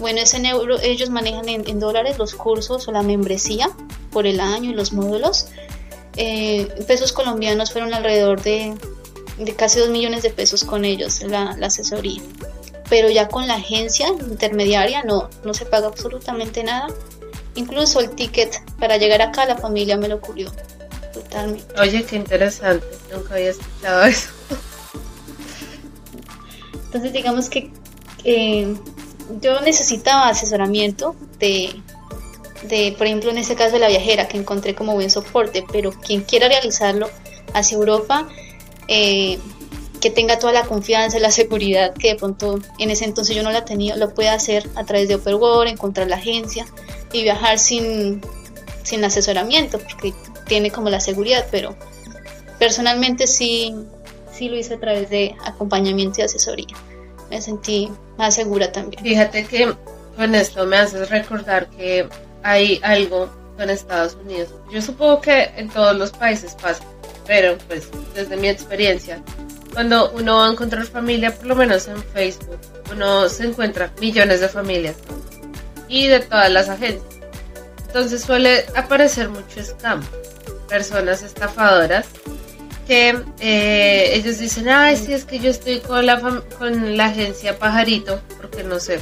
bueno, 0.00 0.20
es 0.20 0.34
en 0.34 0.46
euro, 0.46 0.80
ellos 0.80 1.10
manejan 1.10 1.48
en, 1.48 1.78
dólares 1.78 2.18
los 2.18 2.34
cursos 2.34 2.88
o 2.88 2.92
la 2.92 3.02
membresía 3.02 3.70
por 4.10 4.26
el 4.26 4.40
año 4.40 4.70
y 4.70 4.74
los 4.74 4.92
módulos. 4.92 5.46
Eh, 6.16 6.66
pesos 6.86 7.12
colombianos 7.12 7.72
fueron 7.72 7.94
alrededor 7.94 8.42
de, 8.42 8.74
casi 9.56 9.78
2 9.78 9.90
millones 9.90 10.22
de 10.22 10.30
pesos 10.30 10.64
con 10.64 10.84
ellos, 10.84 11.22
la, 11.22 11.50
asesoría. 11.62 12.22
Pero 12.88 13.08
ya 13.10 13.28
con 13.28 13.46
la 13.46 13.54
agencia 13.54 14.08
intermediaria 14.08 15.04
no, 15.04 15.30
no 15.44 15.54
se 15.54 15.66
paga 15.66 15.86
absolutamente 15.86 16.64
nada. 16.64 16.88
Incluso 17.54 18.00
el 18.00 18.10
ticket 18.10 18.60
para 18.78 18.96
llegar 18.96 19.22
acá 19.22 19.44
la 19.44 19.56
familia 19.56 19.96
me 19.96 20.08
lo 20.08 20.20
cubrió 20.20 20.50
totalmente. 21.12 21.80
Oye, 21.80 22.04
qué 22.04 22.16
interesante, 22.16 22.86
nunca 23.12 23.34
había 23.34 23.50
escuchado 23.50 24.04
eso. 24.04 24.28
Entonces 26.86 27.12
digamos 27.12 27.48
que 27.48 27.70
eh, 28.24 28.74
yo 29.40 29.60
necesitaba 29.60 30.28
asesoramiento 30.28 31.14
de, 31.38 31.74
de, 32.62 32.94
por 32.96 33.06
ejemplo, 33.06 33.30
en 33.30 33.38
este 33.38 33.54
caso 33.54 33.72
de 33.72 33.78
la 33.78 33.88
viajera, 33.88 34.28
que 34.28 34.36
encontré 34.38 34.74
como 34.74 34.94
buen 34.94 35.10
soporte, 35.10 35.64
pero 35.70 35.92
quien 35.92 36.22
quiera 36.22 36.48
realizarlo 36.48 37.08
hacia 37.54 37.76
Europa, 37.76 38.28
eh, 38.88 39.38
que 40.00 40.10
tenga 40.10 40.38
toda 40.38 40.52
la 40.52 40.64
confianza 40.64 41.18
y 41.18 41.20
la 41.20 41.30
seguridad 41.30 41.92
que 41.92 42.08
de 42.08 42.14
pronto 42.14 42.58
en 42.78 42.90
ese 42.90 43.04
entonces 43.04 43.36
yo 43.36 43.42
no 43.42 43.52
la 43.52 43.64
tenía, 43.64 43.96
lo 43.96 44.14
puede 44.14 44.30
hacer 44.30 44.68
a 44.74 44.84
través 44.84 45.08
de 45.08 45.16
World, 45.16 45.70
encontrar 45.70 46.08
la 46.08 46.16
agencia 46.16 46.66
y 47.12 47.22
viajar 47.22 47.58
sin, 47.58 48.22
sin 48.82 49.04
asesoramiento, 49.04 49.78
porque 49.78 50.14
tiene 50.46 50.70
como 50.70 50.88
la 50.88 51.00
seguridad, 51.00 51.46
pero 51.50 51.76
personalmente 52.58 53.26
sí, 53.26 53.74
sí 54.32 54.48
lo 54.48 54.56
hice 54.56 54.74
a 54.74 54.80
través 54.80 55.10
de 55.10 55.36
acompañamiento 55.44 56.20
y 56.20 56.24
asesoría 56.24 56.76
me 57.30 57.40
sentí 57.40 57.90
más 58.18 58.34
segura 58.34 58.70
también. 58.72 59.02
Fíjate 59.02 59.46
que 59.46 59.74
con 60.16 60.34
esto 60.34 60.66
me 60.66 60.76
haces 60.76 61.08
recordar 61.08 61.68
que 61.70 62.08
hay 62.42 62.80
algo 62.82 63.30
con 63.56 63.70
Estados 63.70 64.16
Unidos. 64.22 64.50
Yo 64.70 64.82
supongo 64.82 65.20
que 65.20 65.44
en 65.56 65.68
todos 65.68 65.96
los 65.96 66.10
países 66.10 66.54
pasa, 66.60 66.82
pero 67.26 67.56
pues 67.68 67.88
desde 68.14 68.36
mi 68.36 68.48
experiencia, 68.48 69.22
cuando 69.72 70.10
uno 70.12 70.38
va 70.38 70.48
a 70.48 70.52
encontrar 70.52 70.84
familia, 70.84 71.34
por 71.34 71.46
lo 71.46 71.56
menos 71.56 71.86
en 71.88 72.02
Facebook, 72.02 72.58
uno 72.92 73.28
se 73.28 73.44
encuentra 73.44 73.92
millones 74.00 74.40
de 74.40 74.48
familias 74.48 74.96
y 75.88 76.08
de 76.08 76.20
todas 76.20 76.50
las 76.50 76.68
agencias. 76.68 77.04
Entonces 77.86 78.22
suele 78.22 78.64
aparecer 78.74 79.28
mucho 79.28 79.62
scam, 79.62 80.02
personas 80.68 81.22
estafadoras 81.22 82.06
eh, 82.90 84.10
ellos 84.14 84.38
dicen, 84.38 84.68
ay, 84.68 84.96
sí, 84.96 85.12
es 85.12 85.24
que 85.24 85.38
yo 85.38 85.50
estoy 85.50 85.80
con 85.80 86.06
la, 86.06 86.20
con 86.58 86.96
la 86.96 87.06
agencia 87.06 87.58
Pajarito, 87.58 88.20
porque 88.40 88.64
no 88.64 88.80
sé. 88.80 89.00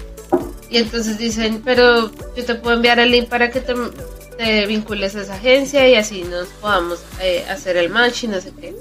Y 0.71 0.79
entonces 0.79 1.19
dicen, 1.19 1.63
pero 1.65 2.11
yo 2.37 2.45
te 2.45 2.55
puedo 2.55 2.77
enviar 2.77 2.99
el 2.99 3.11
link 3.11 3.29
para 3.29 3.51
que 3.51 3.61
te, 3.61 4.67
vincules 4.67 5.17
a 5.17 5.23
esa 5.23 5.35
agencia 5.35 5.89
y 5.89 5.95
así 5.95 6.23
nos 6.23 6.47
podamos 6.61 7.03
eh, 7.21 7.45
hacer 7.49 7.77
el 7.77 7.89
match 7.91 8.25
y 8.25 8.29
no 8.29 8.41
sé 8.41 8.53
qué. 8.61 8.75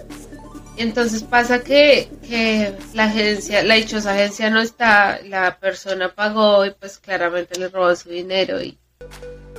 Y 0.78 0.82
entonces 0.82 1.24
pasa 1.24 1.64
que, 1.64 2.10
que 2.28 2.74
la 2.94 3.06
agencia, 3.06 3.64
la 3.64 3.76
dichosa 3.76 4.14
agencia 4.14 4.50
no 4.50 4.62
está, 4.62 5.20
la 5.24 5.58
persona 5.58 6.14
pagó 6.14 6.66
y 6.66 6.72
pues 6.72 7.00
claramente 7.00 7.60
le 7.60 7.70
robó 7.70 7.96
su 7.96 8.10
dinero 8.10 8.62
y 8.62 8.78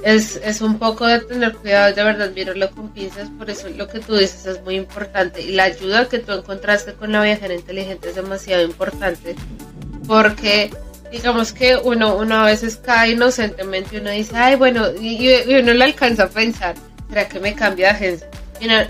es, 0.03 0.37
es 0.37 0.61
un 0.61 0.79
poco 0.79 1.07
de 1.07 1.21
tener 1.21 1.55
cuidado, 1.55 1.95
de 1.95 2.03
verdad, 2.03 2.31
mirarlo 2.35 2.71
con 2.71 2.91
pinzas, 2.91 3.29
por 3.31 3.51
eso 3.51 3.69
lo 3.71 3.89
que 3.89 4.01
tú 4.01 4.17
dices 4.17 4.47
es 4.47 4.63
muy 4.63 4.77
importante. 4.77 5.43
Y 5.43 5.53
la 5.53 5.65
ayuda 5.65 6.09
que 6.09 6.19
tú 6.19 6.33
encontraste 6.33 6.95
con 6.95 7.13
la 7.13 7.23
viajera 7.23 7.55
inteligente 7.55 8.11
es 8.11 8.15
demasiado 8.15 8.63
importante, 8.63 9.35
porque 10.07 10.71
digamos 11.11 11.53
que 11.53 11.77
uno, 11.77 12.17
uno 12.17 12.37
a 12.37 12.45
veces 12.45 12.77
cae 12.77 13.13
inocentemente 13.13 13.97
y 13.97 14.01
uno 14.01 14.11
dice, 14.11 14.37
ay, 14.37 14.57
bueno, 14.57 14.91
y, 15.01 15.29
uno 15.49 15.73
le 15.73 15.85
alcanza 15.85 16.25
a 16.25 16.29
pensar, 16.29 16.75
¿será 17.09 17.29
que 17.29 17.41
me 17.41 17.55
cambia 17.55 17.89
de 17.89 17.93
agencia? 17.93 18.29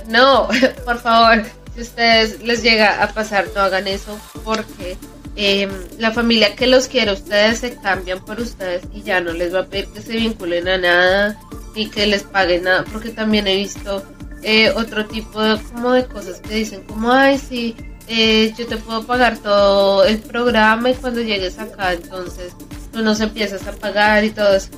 No, 0.09 0.49
por 0.85 0.99
favor, 0.99 1.45
si 1.75 1.83
ustedes 1.83 2.43
les 2.43 2.63
llega 2.63 3.03
a 3.03 3.13
pasar, 3.13 3.47
no 3.55 3.61
hagan 3.61 3.87
eso, 3.87 4.19
porque 4.45 4.97
Em, 5.41 5.71
la 5.99 6.11
familia 6.11 6.57
que 6.57 6.67
los 6.67 6.89
quiere 6.89 7.13
ustedes 7.13 7.61
se 7.61 7.77
cambian 7.77 8.19
por 8.25 8.41
ustedes 8.41 8.83
y 8.93 9.03
ya 9.03 9.21
no 9.21 9.33
les 9.33 9.55
va 9.55 9.61
a 9.61 9.67
pedir 9.67 9.87
que 9.87 10.03
se 10.03 10.15
vinculen 10.15 10.67
a 10.67 10.79
nada 10.79 11.41
ni 11.77 11.89
que 11.89 12.09
les 12.09 12.25
paguen 12.25 12.65
nada 12.65 12.85
porque 12.93 13.11
también 13.11 13.47
he 13.47 13.55
visto 13.55 14.03
eh, 14.43 14.73
otro 14.75 15.07
tipo 15.07 15.41
de, 15.41 15.63
como 15.63 15.93
de 15.93 16.07
cosas 16.07 16.41
que 16.41 16.55
dicen 16.55 16.83
como 16.83 17.13
ay 17.13 17.39
sí 17.39 17.77
eh, 18.09 18.53
yo 18.59 18.67
te 18.67 18.79
puedo 18.79 19.07
pagar 19.07 19.39
todo 19.39 20.05
el 20.05 20.19
programa 20.19 20.91
y 20.91 20.95
cuando 20.95 21.21
llegues 21.21 21.57
acá 21.61 21.93
entonces 21.93 22.53
tú 22.93 23.03
nos 23.03 23.21
empiezas 23.21 23.65
a 23.69 23.73
pagar 23.75 24.25
y 24.25 24.31
todo 24.31 24.57
eso 24.57 24.71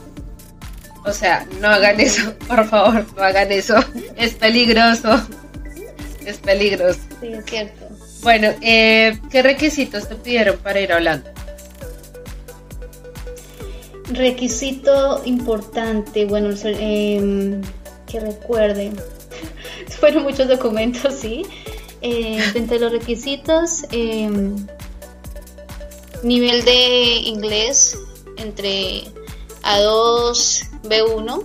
o 1.06 1.12
sea 1.14 1.46
no 1.62 1.68
hagan 1.68 1.98
eso 2.00 2.34
por 2.46 2.68
favor 2.68 3.06
no 3.16 3.22
hagan 3.22 3.50
eso. 3.50 3.76
Es 4.14 4.34
peligroso. 4.34 5.26
Es 6.26 6.36
peligroso. 6.36 7.00
Sí 7.22 7.28
es 7.28 7.46
cierto 7.46 7.89
bueno, 8.22 8.48
eh, 8.60 9.18
¿qué 9.30 9.42
requisitos 9.42 10.08
te 10.08 10.14
pidieron 10.16 10.58
para 10.58 10.80
ir 10.80 10.92
a 10.92 10.96
Holanda? 10.96 11.32
Requisito 14.12 15.22
importante, 15.24 16.26
bueno, 16.26 16.50
em, 16.64 17.62
que 18.06 18.20
recuerde. 18.20 18.92
Fueron 20.00 20.24
muchos 20.24 20.48
documentos, 20.48 21.14
sí. 21.14 21.46
Eh, 22.02 22.42
entre 22.54 22.78
los 22.78 22.90
requisitos, 22.92 23.84
em, 23.92 24.56
nivel 26.22 26.64
de 26.64 27.16
inglés 27.24 27.96
entre 28.36 29.04
A2, 29.62 30.66
B1, 30.84 31.42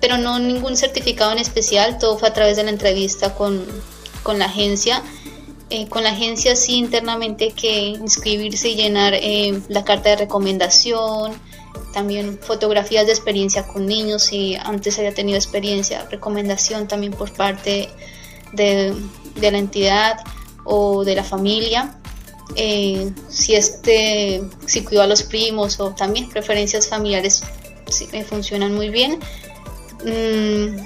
pero 0.00 0.18
no 0.18 0.38
ningún 0.38 0.76
certificado 0.76 1.32
en 1.32 1.38
especial, 1.38 1.98
todo 1.98 2.18
fue 2.18 2.28
a 2.28 2.32
través 2.32 2.56
de 2.56 2.64
la 2.64 2.70
entrevista 2.70 3.34
con, 3.34 3.64
la 4.36 4.44
agencia. 4.44 5.02
Eh, 5.72 5.88
con 5.88 6.02
la 6.02 6.10
agencia 6.10 6.56
sí 6.56 6.78
internamente 6.78 7.52
que 7.52 7.90
inscribirse 7.90 8.70
y 8.70 8.74
llenar 8.74 9.14
eh, 9.14 9.62
la 9.68 9.84
carta 9.84 10.10
de 10.10 10.16
recomendación, 10.16 11.32
también 11.92 12.40
fotografías 12.40 13.06
de 13.06 13.12
experiencia 13.12 13.68
con 13.68 13.86
niños 13.86 14.24
si 14.24 14.56
antes 14.56 14.98
había 14.98 15.14
tenido 15.14 15.38
experiencia, 15.38 16.04
recomendación 16.10 16.88
también 16.88 17.12
por 17.12 17.32
parte 17.32 17.88
de, 18.52 18.96
la 19.40 19.58
entidad 19.58 20.16
o 20.64 21.04
de 21.04 21.14
la 21.14 21.22
familia. 21.22 21.96
Eh, 22.56 23.12
si 23.28 23.54
este 23.54 24.42
si 24.66 24.82
cuidó 24.82 25.02
a 25.02 25.06
los 25.06 25.22
primos 25.22 25.78
o 25.78 25.92
también 25.92 26.28
preferencias 26.28 26.88
familiares 26.88 27.44
me 28.12 28.24
funcionan 28.24 28.74
muy 28.74 28.88
bien 28.88 29.20
mm, 30.04 30.76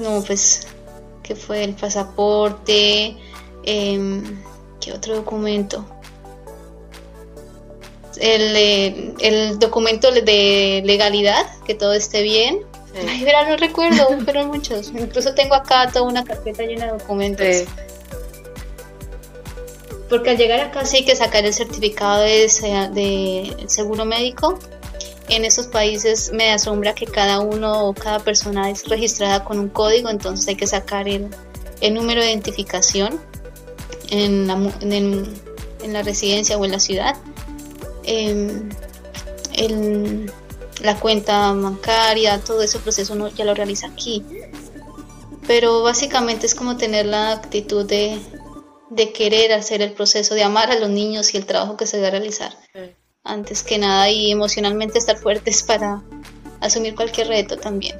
no 0.00 0.24
pues 0.26 0.66
que 1.26 1.34
fue 1.34 1.64
el 1.64 1.74
pasaporte 1.74 3.16
em, 3.64 4.22
qué 4.80 4.92
otro 4.92 5.16
documento 5.16 5.84
el, 8.20 8.56
eh, 8.56 9.14
el 9.20 9.58
documento 9.58 10.10
de 10.10 10.82
legalidad, 10.84 11.46
que 11.64 11.74
todo 11.74 11.92
esté 11.92 12.22
bien. 12.22 12.60
Ay, 13.08 13.24
verá, 13.24 13.48
no 13.48 13.56
recuerdo, 13.56 14.08
pero 14.26 14.46
muchos. 14.46 14.88
Incluso 14.88 15.34
tengo 15.34 15.54
acá 15.54 15.90
toda 15.92 16.06
una 16.06 16.24
carpeta 16.24 16.62
llena 16.62 16.86
de 16.86 16.92
documentos. 16.92 17.64
Porque 20.08 20.30
al 20.30 20.36
llegar 20.36 20.60
acá 20.60 20.84
sí 20.84 20.98
hay 20.98 21.04
que 21.04 21.16
sacar 21.16 21.44
el 21.44 21.52
certificado 21.52 22.20
de, 22.20 22.48
de 22.92 23.64
seguro 23.66 24.04
médico. 24.04 24.58
En 25.28 25.44
esos 25.44 25.66
países 25.66 26.30
me 26.32 26.52
asombra 26.52 26.94
que 26.94 27.06
cada 27.06 27.40
uno 27.40 27.88
o 27.88 27.94
cada 27.94 28.20
persona 28.20 28.70
es 28.70 28.88
registrada 28.88 29.44
con 29.44 29.58
un 29.58 29.68
código, 29.68 30.08
entonces 30.08 30.46
hay 30.48 30.56
que 30.56 30.66
sacar 30.66 31.08
el, 31.08 31.28
el 31.80 31.94
número 31.94 32.20
de 32.20 32.30
identificación 32.30 33.20
en 34.10 34.46
la, 34.46 34.54
en, 34.80 35.26
en 35.82 35.92
la 35.92 36.02
residencia 36.02 36.56
o 36.56 36.64
en 36.64 36.72
la 36.72 36.78
ciudad 36.78 37.16
Em, 38.06 38.70
la 40.80 41.00
cuenta 41.00 41.52
bancaria, 41.52 42.40
todo 42.40 42.62
ese 42.62 42.78
proceso 42.78 43.14
uno 43.14 43.28
ya 43.28 43.44
lo 43.44 43.54
realiza 43.54 43.88
aquí. 43.88 44.24
Pero 45.46 45.82
básicamente 45.82 46.46
es 46.46 46.54
como 46.54 46.76
tener 46.76 47.06
la 47.06 47.32
actitud 47.32 47.86
de, 47.86 48.20
querer 49.14 49.52
hacer 49.52 49.82
el 49.82 49.92
proceso, 49.92 50.34
de 50.34 50.42
amar 50.42 50.70
a 50.70 50.78
los 50.78 50.90
niños 50.90 51.34
y 51.34 51.36
el 51.36 51.46
trabajo 51.46 51.76
que 51.76 51.86
se 51.86 51.96
debe 51.96 52.10
realizar. 52.10 52.56
Antes 53.26 53.62
que 53.62 53.78
nada 53.78 54.08
y 54.08 54.30
emocionalmente 54.30 54.98
estar 54.98 55.18
fuertes 55.18 55.62
para 55.62 56.02
asumir 56.60 56.94
cualquier 56.94 57.28
reto 57.28 57.56
también. 57.56 57.96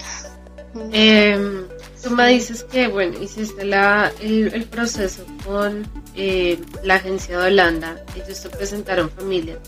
Em, 0.92 1.66
tú 2.02 2.10
me 2.10 2.28
dices 2.28 2.64
que, 2.64 2.88
bueno, 2.88 3.20
hiciste 3.22 3.64
la, 3.64 4.12
el, 4.20 4.64
proceso 4.64 5.24
con 5.44 5.86
eh, 6.14 6.58
la 6.82 6.96
agencia 6.96 7.38
de 7.38 7.46
Holanda, 7.46 7.96
ellos 8.14 8.40
te 8.40 8.50
presentaron 8.50 9.10
familia. 9.10 9.58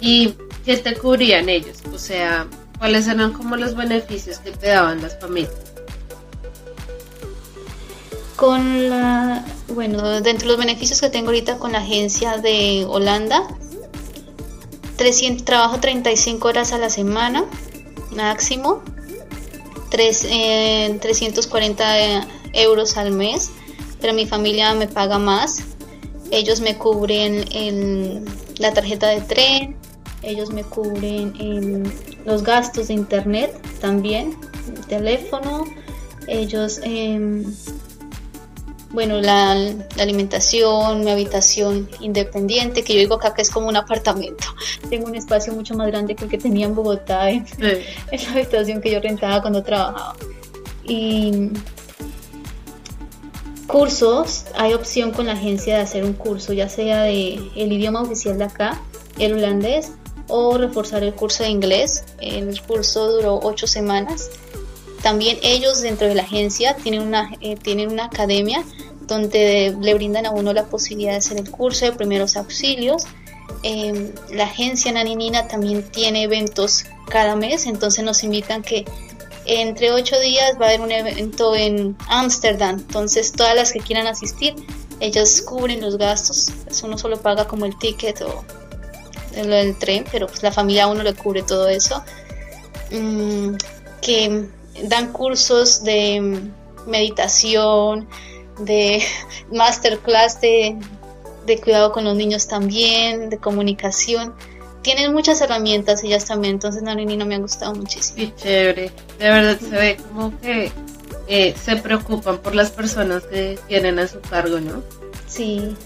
¿Y 0.00 0.34
qué 0.64 0.76
te 0.76 0.94
cubrían 0.96 1.48
ellos? 1.48 1.78
O 1.92 1.98
sea, 1.98 2.46
¿cuáles 2.78 3.06
eran 3.06 3.32
como 3.32 3.56
los 3.56 3.74
beneficios 3.76 4.38
que 4.38 4.50
te 4.50 4.68
daban 4.68 5.02
las 5.02 5.18
familias? 5.18 5.52
Con 8.36 8.88
la, 8.88 9.44
bueno, 9.68 10.20
dentro 10.22 10.48
de 10.48 10.54
los 10.54 10.58
beneficios 10.58 11.00
que 11.00 11.10
tengo 11.10 11.28
ahorita 11.28 11.58
con 11.58 11.72
la 11.72 11.78
agencia 11.78 12.38
de 12.38 12.86
Holanda, 12.88 13.46
300, 15.00 15.46
trabajo 15.46 15.80
35 15.80 16.46
horas 16.46 16.74
a 16.74 16.78
la 16.78 16.90
semana 16.90 17.46
máximo, 18.14 18.82
3, 19.88 20.98
340 21.00 22.00
eh, 22.00 22.20
euros 22.52 22.98
al 22.98 23.10
mes, 23.10 23.50
pero 23.98 24.12
mi 24.12 24.26
familia 24.26 24.74
me 24.74 24.88
paga 24.88 25.18
más. 25.18 25.62
Ellos 26.30 26.60
me 26.60 26.76
cubren 26.76 27.46
en 27.50 28.26
la 28.58 28.74
tarjeta 28.74 29.08
de 29.08 29.22
tren, 29.22 29.76
ellos 30.20 30.50
me 30.50 30.64
cubren 30.64 31.90
los 32.26 32.42
gastos 32.42 32.88
de 32.88 32.94
internet 32.94 33.58
también, 33.80 34.36
el 34.68 34.86
teléfono, 34.86 35.64
ellos, 36.26 36.78
em, 36.82 37.46
bueno, 38.92 39.20
la, 39.20 39.52
alimentación, 39.98 41.04
mi 41.04 41.10
habitación 41.10 41.88
independiente, 42.00 42.82
que 42.82 42.94
yo 42.94 43.00
digo 43.00 43.14
acá 43.14 43.34
que 43.34 43.42
es 43.42 43.50
como 43.50 43.68
un 43.68 43.76
apartamento. 43.76 44.44
Tengo 44.88 45.06
un 45.06 45.14
espacio 45.14 45.52
mucho 45.52 45.74
más 45.74 45.86
grande 45.86 46.16
que 46.16 46.24
el 46.24 46.30
que 46.30 46.38
tenía 46.38 46.66
en 46.66 46.74
Bogotá, 46.74 47.30
en, 47.30 47.46
la 47.60 48.30
habitación 48.32 48.80
que 48.80 48.90
yo 48.90 49.00
rentaba 49.00 49.40
cuando 49.40 49.62
trabajaba. 49.62 50.16
Y 50.84 51.50
cursos, 53.68 54.46
hay 54.56 54.74
opción 54.74 55.12
con 55.12 55.26
la 55.26 55.34
agencia 55.34 55.76
de 55.76 55.82
hacer 55.82 56.04
un 56.04 56.14
curso, 56.14 56.52
ya 56.52 56.68
sea 56.68 57.02
de 57.02 57.38
el 57.54 57.72
idioma 57.72 58.02
oficial 58.02 58.38
de 58.38 58.44
acá, 58.44 58.80
el 59.18 59.34
holandés, 59.34 59.92
o 60.26 60.58
reforzar 60.58 61.02
el 61.04 61.14
curso 61.14 61.44
de 61.44 61.50
inglés. 61.50 62.04
El 62.20 62.60
curso 62.62 63.08
duró 63.12 63.38
ocho 63.42 63.66
semanas. 63.66 64.30
También 65.02 65.38
ellos 65.42 65.80
dentro 65.80 66.08
de 66.08 66.14
la 66.14 66.22
agencia 66.22 66.76
tienen 66.76 67.02
una, 67.02 67.30
eh, 67.40 67.56
tienen 67.56 67.90
una 67.90 68.06
academia 68.06 68.62
donde 69.06 69.76
le 69.80 69.94
brindan 69.94 70.26
a 70.26 70.30
uno 70.30 70.52
la 70.52 70.66
posibilidad 70.66 71.12
de 71.12 71.18
hacer 71.18 71.38
el 71.38 71.50
curso 71.50 71.84
de 71.86 71.92
primeros 71.92 72.36
auxilios. 72.36 73.04
Em, 73.62 74.12
la 74.30 74.44
agencia 74.44 74.92
Naninina 74.92 75.48
también 75.48 75.82
tiene 75.82 76.22
eventos 76.22 76.84
cada 77.08 77.34
mes, 77.34 77.66
entonces 77.66 78.04
nos 78.04 78.22
invitan 78.22 78.62
que 78.62 78.84
entre 79.46 79.90
ocho 79.90 80.18
días 80.20 80.52
va 80.60 80.66
a 80.66 80.68
haber 80.68 80.80
un 80.80 80.92
evento 80.92 81.56
en 81.56 81.96
Ámsterdam, 82.08 82.78
entonces 82.78 83.32
todas 83.32 83.56
las 83.56 83.72
que 83.72 83.80
quieran 83.80 84.06
asistir, 84.06 84.54
ellas 85.00 85.40
cubren 85.40 85.80
los 85.80 85.96
gastos, 85.96 86.52
pues 86.64 86.82
uno 86.82 86.96
solo 86.98 87.20
paga 87.20 87.48
como 87.48 87.64
el 87.66 87.76
ticket 87.78 88.20
o 88.22 88.44
lo 89.36 89.54
del 89.56 89.76
tren, 89.76 90.04
pero 90.12 90.26
pues 90.26 90.42
la 90.42 90.52
familia 90.52 90.84
a 90.84 90.86
uno 90.88 91.02
le 91.02 91.14
cubre 91.14 91.42
todo 91.42 91.68
eso. 91.68 92.02
Mm, 92.90 93.54
que 94.02 94.48
dan 94.84 95.12
cursos 95.12 95.82
de 95.84 96.40
meditación, 96.86 98.08
de 98.58 99.02
masterclass 99.52 100.40
de, 100.40 100.76
de 101.46 101.60
cuidado 101.60 101.92
con 101.92 102.04
los 102.04 102.16
niños 102.16 102.48
también, 102.48 103.30
de 103.30 103.38
comunicación. 103.38 104.34
Tienen 104.82 105.12
muchas 105.12 105.40
herramientas 105.42 106.02
ellas 106.04 106.24
también, 106.24 106.54
entonces 106.54 106.82
no, 106.82 106.94
no 106.94 107.26
me 107.26 107.34
ha 107.34 107.38
gustado 107.38 107.74
muchísimo. 107.74 108.16
Qué 108.16 108.34
chévere, 108.34 108.90
de 109.18 109.30
verdad 109.30 109.58
se 109.60 109.76
ve 109.76 109.96
como 110.08 110.38
que 110.40 110.72
eh, 111.28 111.54
se 111.62 111.76
preocupan 111.76 112.38
por 112.38 112.54
las 112.54 112.70
personas 112.70 113.24
que 113.24 113.58
tienen 113.68 113.98
a 113.98 114.08
su 114.08 114.20
cargo, 114.20 114.58
¿no? 114.58 114.82
Sí, 115.28 115.76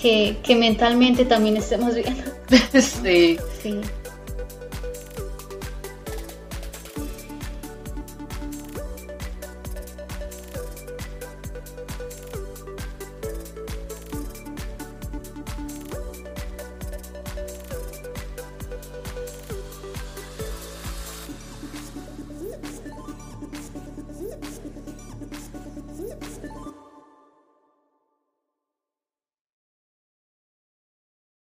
que, 0.00 0.36
que 0.42 0.54
mentalmente 0.54 1.24
también 1.24 1.56
estemos 1.56 1.94
bien. 1.94 2.22
sí. 2.72 3.38
Sí. 3.62 3.80